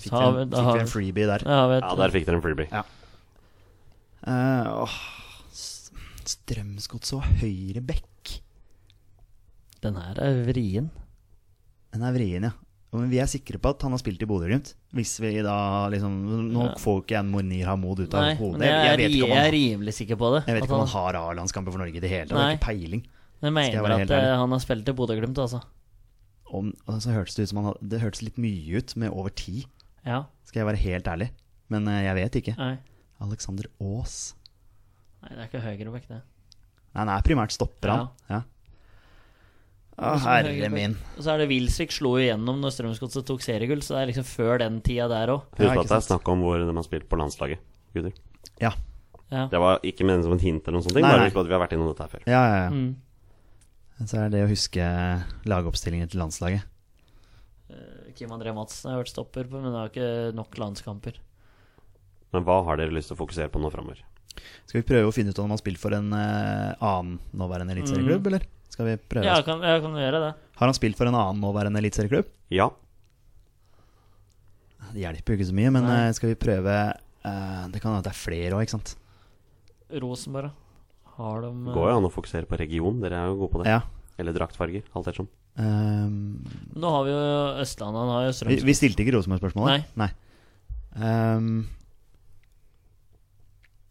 [0.00, 1.44] fikk har vi en, da fikk har vi en freebie der.
[1.46, 2.68] Ja, vet Ja, der fikk dere en freebie.
[2.72, 2.84] Ja.
[4.20, 4.96] Uh, åh,
[6.30, 8.34] Strømsgodset og høyre bekk.
[9.80, 10.90] Den her er vrien.
[11.94, 12.52] Den er vrien, ja.
[12.90, 14.72] Men vi er sikre på at han har spilt i Bodø-Glimt.
[14.98, 16.14] Hvis vi da liksom
[16.50, 16.74] Nå Ja.
[16.78, 18.66] får ikke jeg Monir Hamoud ut av Nei, hodet.
[18.66, 20.40] Jeg, jeg, er, vet ikke om jeg er rimelig sikker på det.
[20.46, 22.36] jeg vet ikke om han- han har A-landskamper for Norge i det hele tatt.
[22.38, 23.06] Jeg har ikke peiling.
[23.40, 24.38] Jeg jeg mener at helt eh, ærlig?
[24.42, 25.62] han har spilt i Bodø-Glimt, altså.
[26.50, 29.10] Om, og så hørtes det ut som han hadde, Det hørtes litt mye ut med
[29.14, 29.66] over ti,
[30.04, 30.24] Ja.
[30.44, 31.30] skal jeg være helt ærlig.
[31.70, 32.54] Men uh, jeg vet ikke.
[32.58, 32.74] Nei.
[33.22, 34.34] Alexander Aas.
[35.22, 36.20] Nei, det er ikke høyrebekk, det.
[36.90, 38.08] Nei, han er primært stopper, han.
[38.28, 38.42] Ja.
[40.00, 40.94] Å, herre min.
[41.18, 44.10] Og så er det Wilsvik slo jo gjennom når Strømsgodset tok seriegull, så det er
[44.14, 45.42] liksom før den tida der òg.
[45.58, 47.60] Husk at det er snakk om hvor de har spilt på landslaget,
[47.92, 48.14] gutter.
[48.62, 48.72] Ja.
[49.30, 49.44] Ja.
[49.52, 51.04] Det var ikke ment som et hint eller noen sånne ting.
[51.04, 51.28] Nei, Bare nei.
[51.28, 52.24] husk at vi har vært innom dette her før.
[52.26, 52.70] Ja, ja, ja.
[52.74, 52.88] Mm.
[54.00, 54.84] Så er det å huske
[55.48, 56.64] lagoppstillingen til landslaget.
[57.70, 61.18] Eh, Kim André Madsen har vært stopper, på, men har ikke nok landskamper.
[62.34, 64.00] Men hva har dere lyst til å fokusere på nå framover?
[64.68, 67.74] Skal vi prøve å finne ut om han har spilt for en uh, annen nåværende
[67.74, 68.46] eliteserieklubb, eller?
[68.70, 69.24] Skal vi prøve?
[69.24, 69.28] Mm.
[69.28, 70.30] Ja, jeg kan, jeg kan gjøre det.
[70.60, 72.30] Har han spilt for en annen nåværende eliteserieklubb?
[72.54, 72.70] Ja.
[74.90, 78.06] Det hjelper jo ikke så mye, men eh, skal vi prøve uh, Det kan hende
[78.06, 78.94] det er flere òg, ikke sant?
[80.02, 80.59] Rosenborg, da.
[81.20, 83.00] Har de Det Går jo an å fokusere på region.
[83.02, 83.68] Dere er jo gode på det.
[83.74, 83.80] Ja.
[84.18, 84.82] Eller draktfarger.
[84.96, 85.28] Alt ettersom.
[85.60, 86.44] Um,
[86.78, 87.20] Nå har vi jo
[87.60, 88.68] Østlandet, han har jo vi, Strømsgodset.
[88.70, 89.84] vi stilte ikke Rosenborg-spørsmålet?
[90.00, 90.08] Nei.
[90.96, 91.50] Ehm,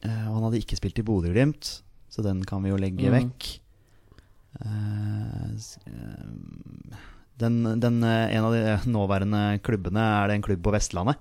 [0.03, 1.71] eh, og han hadde ikke spilt i Bodø-Glimt,
[2.09, 3.15] så den kan vi jo legge Mm.
[3.17, 3.59] vekk.
[4.65, 6.93] Eh, s- ehm,
[7.38, 11.15] den, den, eh, en av de eh, nåværende klubbene, er det en klubb på Vestlandet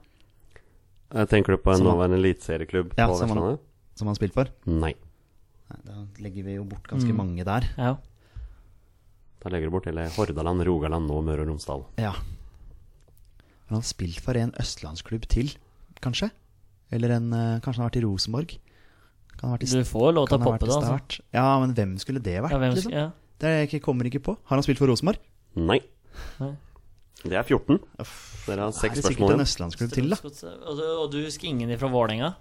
[1.12, 3.58] Jeg Tenker du på en Som han- nåværende eliteserieklubb Ja, på som han- Vestlandet?
[3.94, 4.46] som han har spilt for?
[4.66, 4.94] Nei.
[5.68, 5.94] Nei, da
[6.24, 7.16] legger vi jo bort ganske Mm.
[7.16, 7.66] mange der.
[7.76, 7.96] Ja.
[9.42, 11.84] Da legger du bort hele Hordaland, Rogaland og Møre og Romsdal.
[11.98, 12.12] Ja.
[13.68, 15.52] Men han har spilt for en østlandsklubb til,
[16.00, 16.30] kanskje?
[16.90, 18.54] Eller en eh, Kanskje han har vært i Rosenborg?
[19.36, 21.20] Kan ha vært i Du får lov til å poppe det, altså.
[21.34, 22.50] Ja, men hvem skulle det vært?
[22.56, 22.92] Ja, hvem liksom?
[22.96, 23.10] ja.
[23.38, 24.34] Det jeg kommer ikke på.
[24.48, 25.18] Har han spilt for Rosenborg?
[25.54, 25.78] Nei.
[26.40, 26.56] Nei.
[27.22, 27.78] Det er 14.
[28.00, 28.16] Uff,
[28.46, 29.02] Dere har seks spørsmål.
[29.02, 30.16] det er sikkert en østlandsklubb til, da.
[31.02, 32.34] Og, du- husker ingen fra Vålerenga?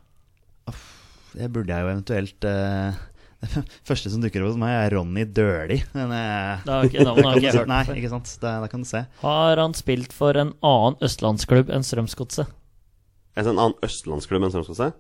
[1.36, 2.93] Det burde jeg jo eventuelt eh,
[3.38, 5.78] Det første som dukker opp hos meg, er Ronny Døhli.
[5.84, 7.04] Eh, Det
[7.70, 8.32] Nei, ikke sant.
[8.42, 9.04] Da, det, kan du se.
[9.22, 12.50] Har han spilt for en annen østlandsklubb enn Strømsgodset?
[13.38, 14.98] Altså en annen østlandsklubb enn Strømsgodset?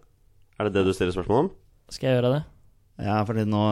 [0.57, 1.49] Er det det du stiller spørsmål om?
[1.93, 2.43] Skal jeg gjøre det?
[2.97, 3.63] Ja, for nå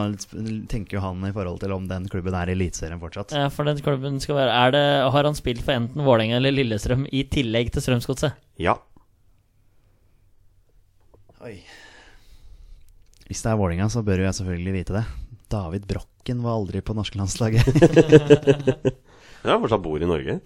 [0.70, 3.34] tenker jo han i forhold til om den klubben er i Eliteserien fortsatt.
[3.34, 6.54] Ja, for den klubben skal være er det, Har han spilt for enten Vålerenga eller
[6.54, 8.38] Lillestrøm i tillegg til Strømsgodset?
[8.62, 8.76] Ja.
[11.42, 11.58] Oi.
[13.26, 15.04] Hvis det er Vålinga, så bør jo jeg selvfølgelig vite det.
[15.50, 17.66] David Brokken var aldri på norske landslaget.
[19.46, 20.40] Ja, fortsatt bor i Norge.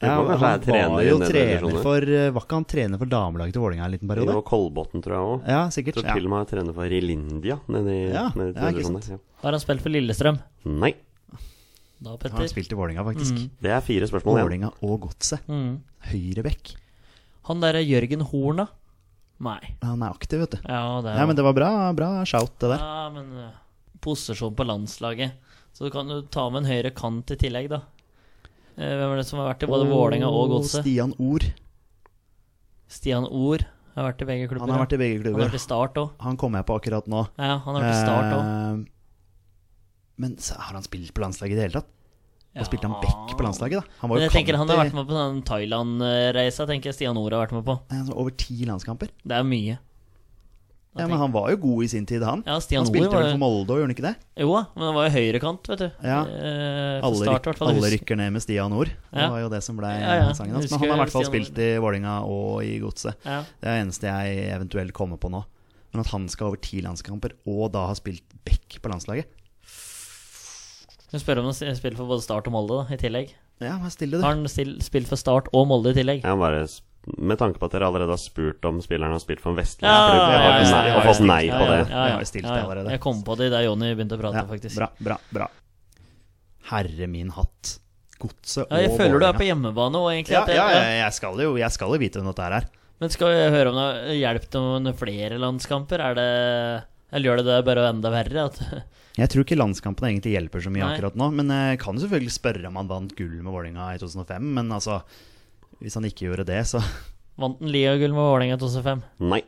[0.00, 3.62] Ja, han trener var jo trener for eh, Var ikke han trener for damelaget til
[3.62, 4.32] Vålinga en liten periode?
[4.32, 5.44] Og Kolbotn, tror jeg òg.
[5.52, 5.98] Ja, sikkert.
[5.98, 6.14] Tror Ja.
[6.16, 9.10] til og med er trener for Rilindia nede i Ja, nede ja, ikke sant.
[9.12, 9.18] Ja.
[9.44, 10.40] Har han spilt for Lillestrøm?
[10.64, 10.94] Nei.
[12.00, 13.36] Da, Han har han spilt i Vålinga, faktisk.
[13.36, 13.50] Mm.
[13.60, 14.48] Det er fire spørsmål igjen.
[14.48, 15.44] Vålinga og Godset.
[15.52, 15.82] Mm.
[16.08, 16.72] Høyrebekk.
[17.50, 18.66] Han derre Jørgen Horn, da?
[19.40, 19.60] Nei.
[19.80, 20.58] Han er aktiv, vet du.
[20.68, 22.82] Ja, det er Nei, men det var bra, bra shout, det der.
[22.84, 23.54] Ja, men uh,
[24.04, 25.32] posisjon på landslaget.
[25.72, 27.80] Så du kan jo ta med en høyre kant i tillegg, da.
[28.76, 30.84] Eh, hvem er det som har vært i både Vålerenga og Godset?
[30.84, 31.46] Stian Ord.
[32.90, 33.64] Stian Ord
[33.94, 34.66] har vært i begge klubber.
[34.68, 35.38] Han har vært i begge klubber.
[35.38, 36.12] han har vært i Start òg.
[36.26, 37.22] Han kommer jeg på akkurat nå.
[37.38, 38.42] Ja, han har vært i Start òg.
[38.44, 38.84] Eh,
[40.20, 41.90] Men har han spilt på landslaget i det hele tatt?
[42.60, 43.98] Og spilte han back på landslaget, da?
[44.02, 47.16] Han var jo jeg tenker Han har vært med på den Thailand-reisa, tenker jeg Stian
[47.20, 47.78] Ord har vært med på.
[47.90, 49.08] Altså, Over ti landskamper?
[49.24, 49.78] Det er mye.
[50.98, 52.40] Ja, Men han var jo god i sin tid, han.
[52.44, 54.14] Ja, Stian han spilte vel for Molde, gjorde han ikke det?
[54.42, 55.86] Jo da, men han var jo høyrekant, vet du.
[56.02, 56.16] Ja.
[56.26, 58.90] Eh, Alle, start, ryk, alle rykker ned med Stian Nord.
[59.14, 60.32] Det var jo det som ble Ja, ja.
[60.34, 60.66] sangen hans.
[60.66, 63.14] Men han har i hvert fall Stian spilt i Vålinga og i Godset.
[63.22, 63.38] Ja.
[63.62, 65.44] Det er det eneste jeg eventuelt kommer på nå.
[65.94, 69.30] Men at han skal over ti landskamper, og da har spilt back på landslaget
[71.10, 73.32] Du spør om han spiller for både Start og Molde, da, i tillegg.
[73.60, 74.38] Ja, men stille Har det.
[74.44, 76.22] han still, spilt for Start og Molde i tillegg?
[76.24, 76.62] Ja, bare
[77.18, 79.88] Med tanke på at dere allerede har spurt om spilleren har spilt for en vestlig
[79.88, 81.70] Ja, klubb, ja, har, ja, ja, nei, ja, og ja, fått nei ja, på ja,
[81.70, 81.78] det.
[81.90, 82.02] ja.
[82.06, 82.90] Jeg har jo stilt det allerede.
[82.94, 84.76] Jeg kom på det da Jonny begynte å prate, Ja, faktisk.
[84.76, 85.48] bra, bra, bra.
[86.70, 87.78] Herre min hatt.
[88.20, 90.36] Godset Ja, jeg føler du er på hjemmebane òg, egentlig.
[90.36, 92.66] Ja, jeg- ja, ja, jeg skal jo, jeg skal jo vite hvem dette her er.
[93.00, 96.00] Men skal vi høre om det har hjulpet noen flere landskamper?
[96.04, 98.46] Er det Eller gjør det det bare enda verre?
[98.50, 98.60] At,
[99.18, 100.94] Jeg tror ikke landskampene egentlig hjelper så mye Nei.
[100.94, 101.30] akkurat nå.
[101.34, 104.50] Men jeg kan jo selvfølgelig spørre om han vant gull med Vålinga i 2005.
[104.60, 105.00] Men altså,
[105.82, 106.82] hvis han ikke gjorde det, så,
[107.40, 109.04] vant han Lia-gull med Vålinga i 2005?
[109.32, 109.42] Nei.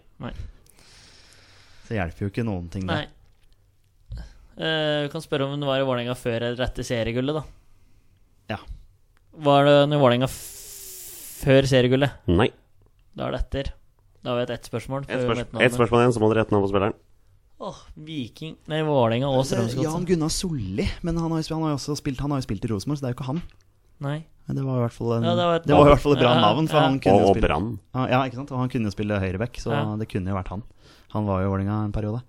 [1.86, 3.02] så hjelper jo ikke noen ting, det.
[3.02, 3.08] Nei.
[4.52, 7.44] Uh, kan spørre om hun var i Vålerenga før eller etter seriegullet, da.
[8.52, 8.58] Ja.
[9.46, 12.18] Var det i Vålerenga før seriegullet?
[12.28, 12.50] Nei.
[13.16, 13.72] Da er det etter.
[14.22, 15.06] Da har vi et ett spørsmål.
[15.08, 16.98] Ett spørsmål, et spørsmål igjen, så må dere gjette navnet på spilleren.
[17.62, 19.78] Åh, Viking Nei, Vålerenga og Strømsgodset.
[19.78, 20.08] er Jan Strømsgodset.
[20.10, 22.64] Gunnar Solli, men han har jo, han har jo også spilt, han har jo spilt
[22.66, 23.42] i Rosenborg, så det er jo ikke han.
[24.02, 24.16] Nei.
[24.48, 26.02] Men det var i hvert fall, en, Ja, det var et- det var i hvert
[26.02, 26.66] fall et bra Ja, navn.
[26.66, 26.82] For ja.
[26.88, 27.68] han kunne Og, Brann.
[27.94, 28.50] Ja, ikke sant?
[28.50, 29.96] Og han kunne jo spille høyreback, så Ja.
[29.96, 30.62] det kunne jo vært han.
[31.14, 32.22] Han var jo i Vålerenga en periode.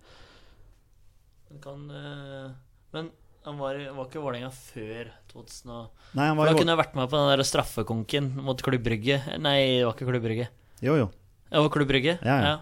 [1.49, 2.51] Han Kan, eh,
[2.93, 3.09] men
[3.45, 6.93] han var, var ikke i Vålerenga før 2000 og Nei, han var han kunne vært
[6.95, 9.17] med på den der straffekonken mot Klubb Brygge.
[9.39, 10.47] Nei, det var ikke Klubb Brygge.
[10.81, 11.09] Jo, jo.
[11.49, 12.19] Det var Klubb Brygge?
[12.21, 12.57] Ja, ja.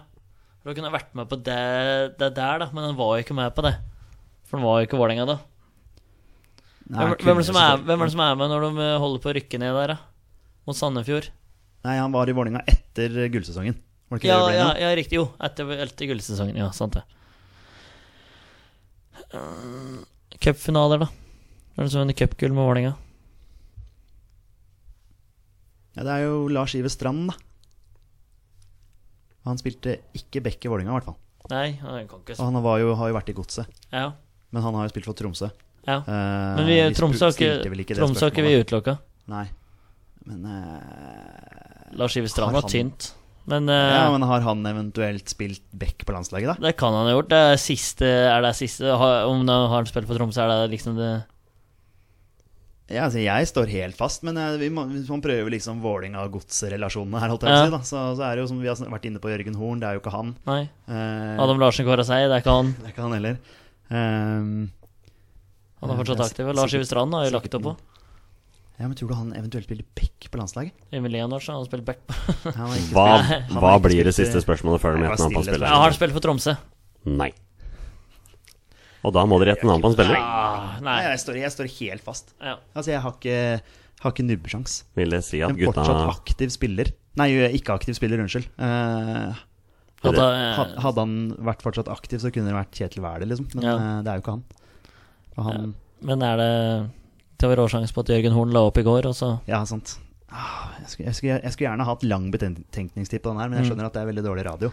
[0.62, 1.62] For å kunne vært med på det,
[2.20, 3.74] det der, da, men han var jo ikke med på det.
[4.46, 5.38] For han var jo ikke Vålerenga da.
[6.92, 9.30] Nei, Hvem, hvem, er er, hvem er det som er med når de holder på
[9.30, 10.34] å rykke ned der, da?
[10.68, 11.30] Mot Sandefjord?
[11.86, 13.78] Nei, han var i Vålerenga etter gullsesongen.
[14.06, 15.18] Var det ikke Ja, det det ja, ja, riktig.
[15.18, 16.58] Jo, etter, etter gullsesongen.
[16.60, 17.02] Ja, sant det.
[19.32, 20.02] Uh,
[20.42, 21.08] Cupfinaler, da?
[21.72, 22.92] Hvem er det som vinner cupgull med Vålerenga?
[25.96, 27.38] Ja, det er jo Lars Iver Strand, da.
[29.48, 31.18] Han spilte ikke back i Vålerenga, i hvert fall.
[31.50, 34.12] Nei, han kan ikke Og han var jo, har jo vært i Godset, Ja.
[34.54, 35.50] men han har jo spilt for Tromsø.
[35.86, 35.96] ja.
[36.06, 38.98] Eh, Men vi, Tromsø har ikke, Tromsø ikke vi utelukka.
[39.32, 39.48] Nei.
[40.24, 43.12] Men eh, Lars Iver Strand var tynt.
[43.44, 46.68] Men, uh, Ja, men har han eventuelt spilt back på landslaget, da?
[46.68, 47.28] det kan han ha gjort.
[47.32, 50.94] Det er siste, er det siste Om han har spilt for Tromsø, er det liksom
[50.94, 51.24] det
[52.92, 57.22] Ja, altså Jeg står helt fast, men eh, vi må, hvis man prøver liksom Vålerenga-godsrelasjonene
[57.22, 57.62] her, holdt jeg Ja.
[57.62, 59.56] å si, da, så, så er det jo som vi har vært inne på Jørgen
[59.56, 60.34] Horn, det er jo ikke han.
[60.48, 60.60] Nei.
[60.92, 62.74] Eh, Adam Larsen Kåra seg, det er ikke han.
[62.78, 63.38] Det er ikke han heller.
[63.92, 64.52] Ehm,
[65.82, 66.52] Han er fortsatt er aktiv.
[66.54, 67.72] Lars Ive Strand har jo lagt opp på.
[68.78, 70.72] ja, men Tror du han eventuelt spiller back på landslaget?
[70.92, 72.04] Emil Leonardsen har spilt back.
[72.92, 73.08] Hva,
[73.56, 75.74] hva blir det siste eh, spørsmålet før han vet når han stille spilleren?
[75.74, 76.54] Har han spilt for Tromsø?
[77.08, 77.32] Nei.
[79.04, 80.16] Og da må dere gjette navnet på en spiller.
[80.18, 81.10] Ah, Nei, nei.
[81.10, 82.34] jeg står, jeg står helt fast.
[82.40, 82.56] Ja.
[82.74, 83.38] Altså, jeg har ikke,
[84.02, 84.76] har ikke nubbesjans.
[84.94, 86.92] Vil det si at En gutta fortsatt aktiv spiller.
[87.18, 87.28] Nei,
[87.58, 88.46] ikke aktiv spiller, unnskyld.
[88.58, 89.34] Uh,
[90.02, 93.26] At, det- eh, had- hadde han vært fortsatt aktiv, så kunne det vært Kjetil Wæler,
[93.26, 93.48] liksom.
[93.54, 93.74] Men Ja.
[93.76, 94.44] uh, det er jo ikke han.
[95.38, 96.90] Og han Men er det
[97.38, 99.98] Det var råsjanse på at Jørgen Horn la opp i går, og så Ja, sant.
[100.30, 103.58] Ah, Jeg skulle, jeg, skulle, jeg skulle gjerne hatt lang betenkningstid på den her, men
[103.58, 103.70] jeg Mm.
[103.76, 104.72] skjønner at det er veldig dårlig radio.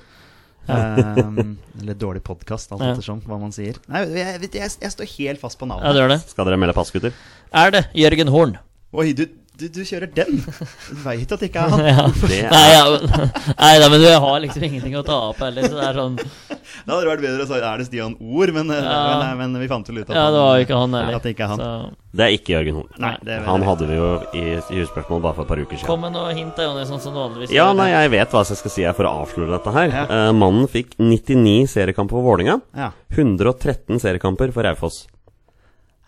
[0.68, 2.92] Um, eller dårlig podkast, alt Ja.
[2.94, 3.78] ettersom hva man sier.
[3.90, 5.94] Nei, jeg, vet- jeg, jeg står helt fast på Ja, navnet.
[5.96, 6.20] det gjør det.
[6.30, 7.14] Skal dere melde pass, gutter?
[7.54, 8.58] Er det Jørgen Horn?
[8.94, 9.26] Oi, du,
[9.60, 10.40] du, du kjører den!
[10.40, 11.84] Du veit at det ikke er han.
[11.90, 12.06] Ja.
[12.10, 13.30] Det er Nei, ja, men,
[13.64, 16.18] nei da, men du har liksom ingenting å ta opp heller, så det er sånn
[16.86, 19.00] Da hadde det vært bedre å si er det Stian Ord, men, eh, Ja.
[19.10, 21.34] men, eh, men vi fant vel ut at Ja, det var ikke han At det
[21.36, 21.64] ikke er han.
[21.64, 21.74] Så
[22.20, 23.18] Det er ikke Jørgen Horn.
[23.26, 24.46] Det Han hadde vi jo i
[24.80, 25.90] husspørsmål bare for et par uker siden.
[25.90, 28.58] kom med noe hint, Jonny, sånn som du vanligvis Ja, nei, jeg vet hva jeg
[28.62, 29.94] skal si her for å avsløre dette her.
[29.94, 30.06] Ja.
[30.10, 32.60] Eh, mannen fikk 99 seriekamper for Vålinga.
[32.78, 32.92] Ja.
[33.14, 35.04] 113 seriekamper for Raufoss.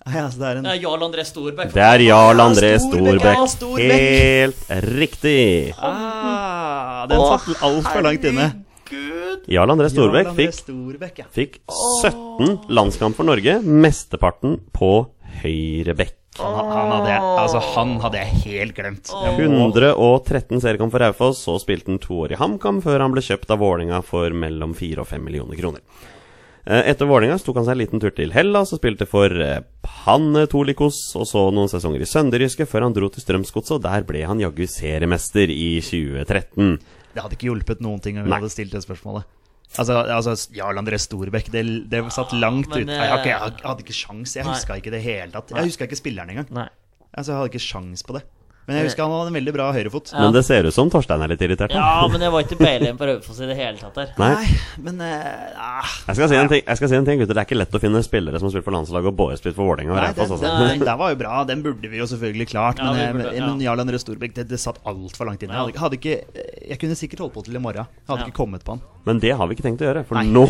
[0.10, 1.74] Ja, så det er en Det er Jarl André Storbekk.
[1.76, 3.91] Det er Jarl André Storbekk, ja, Storbekk.
[3.93, 5.74] Helt riktig.
[5.78, 8.47] ah, Den satt altfor langt inne.
[9.52, 11.28] Jarl André Storbekk fikk, Storbekk, ja.
[11.32, 11.60] fikk
[12.02, 14.91] 17 landskamp for Norge, mesteparten på
[15.43, 16.18] høyre bekk.
[16.39, 19.12] Han, han, hadde, altså, han hadde jeg helt glemt.
[19.12, 23.52] 113 seriekamp for Raufoss, så spilte han to år i HamKam før han ble kjøpt
[23.52, 25.84] av Vålinga for mellom 4 og 5 millioner kroner.
[26.66, 29.64] Eh, Etter Vålerenga tok han seg en liten tur til Hellas og spilte for eh,
[29.86, 34.24] Panetolikos og så noen sesonger i Sønderjyske før han dro til Strømsgodset, og der ble
[34.30, 36.76] han jaggu seriemester i 2013.
[37.12, 39.26] Det hadde ikke hjulpet noen ting om vi hadde stilt det spørsmålet.
[39.80, 42.91] Altså, altså Jarl André Storbekk, det, det satt langt ja, ut.
[42.91, 44.36] Jeg, jeg eh, hadde ikke sjans.
[44.36, 45.53] Jeg huska ikke det hele tatt.
[45.55, 46.49] Jeg huska ikke spilleren engang.
[46.53, 46.68] Nei.
[47.12, 48.26] Altså, jeg hadde ikke sjans på det.
[48.68, 50.12] Men jeg husker han hadde en veldig bra høyrefot.
[50.14, 51.74] Men det ser ut som Torstein er litt irritert.
[51.76, 54.12] Ja, men jeg var ikke peiling på Raufoss i det hele tatt her.
[54.22, 54.45] Nei.
[54.86, 57.34] men eh, ah, Jeg skal si en ting, jeg skal si en ting gutter.
[57.34, 59.57] Det er ikke lett å finne spillere som har spilt for landslaget og både spilt
[59.57, 60.36] for Vålerenga og Raufoss.
[60.38, 60.53] Altså.
[60.62, 61.41] den, den var jo bra.
[61.49, 62.80] Den burde vi jo selvfølgelig klart.
[62.84, 63.49] Ja, men eh, burde, men, ja.
[63.49, 65.57] men Jarl André Storbekk, det, det satt altfor langt inne.
[65.57, 66.45] Jeg hadde, ikke- hadde ikke,
[66.76, 67.89] jeg kunne sikkert holdt på til i morgen.
[67.89, 68.30] Jeg hadde Ja.
[68.30, 68.86] ikke kommet på han.
[69.09, 70.30] Men det har vi ikke tenkt å gjøre, for Nei.
[70.30, 70.45] nå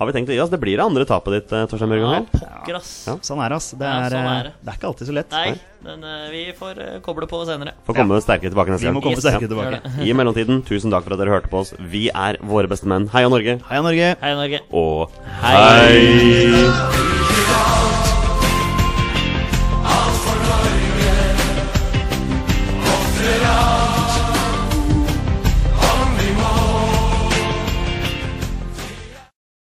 [0.00, 0.50] har vi tenkt å gi oss.
[0.52, 2.92] Det blir det andre tapet ditt, Torstein Børge Ja, pokker, ass.
[3.06, 3.14] Ja.
[3.26, 3.70] Sånn er det, ass.
[3.76, 4.52] Det Ja, er, sånn er eh, det.
[4.64, 5.34] det er ikke alltid så lett.
[5.36, 5.52] Nei,
[5.84, 7.74] men uh, vi får uh, koble på senere.
[7.88, 9.82] Får komme sterkere tilbake neste Vi må komme Yes, sterkere tilbake.
[10.08, 11.74] I mellomtiden, tusen takk for at dere hørte på oss.
[11.92, 13.10] Vi er våre beste menn.
[13.12, 13.58] Heia Norge.
[13.68, 14.14] Heia Norge!
[14.24, 14.64] Hei, Norge.
[14.72, 15.12] Og
[15.44, 15.54] Hei.
[15.60, 17.39] hei.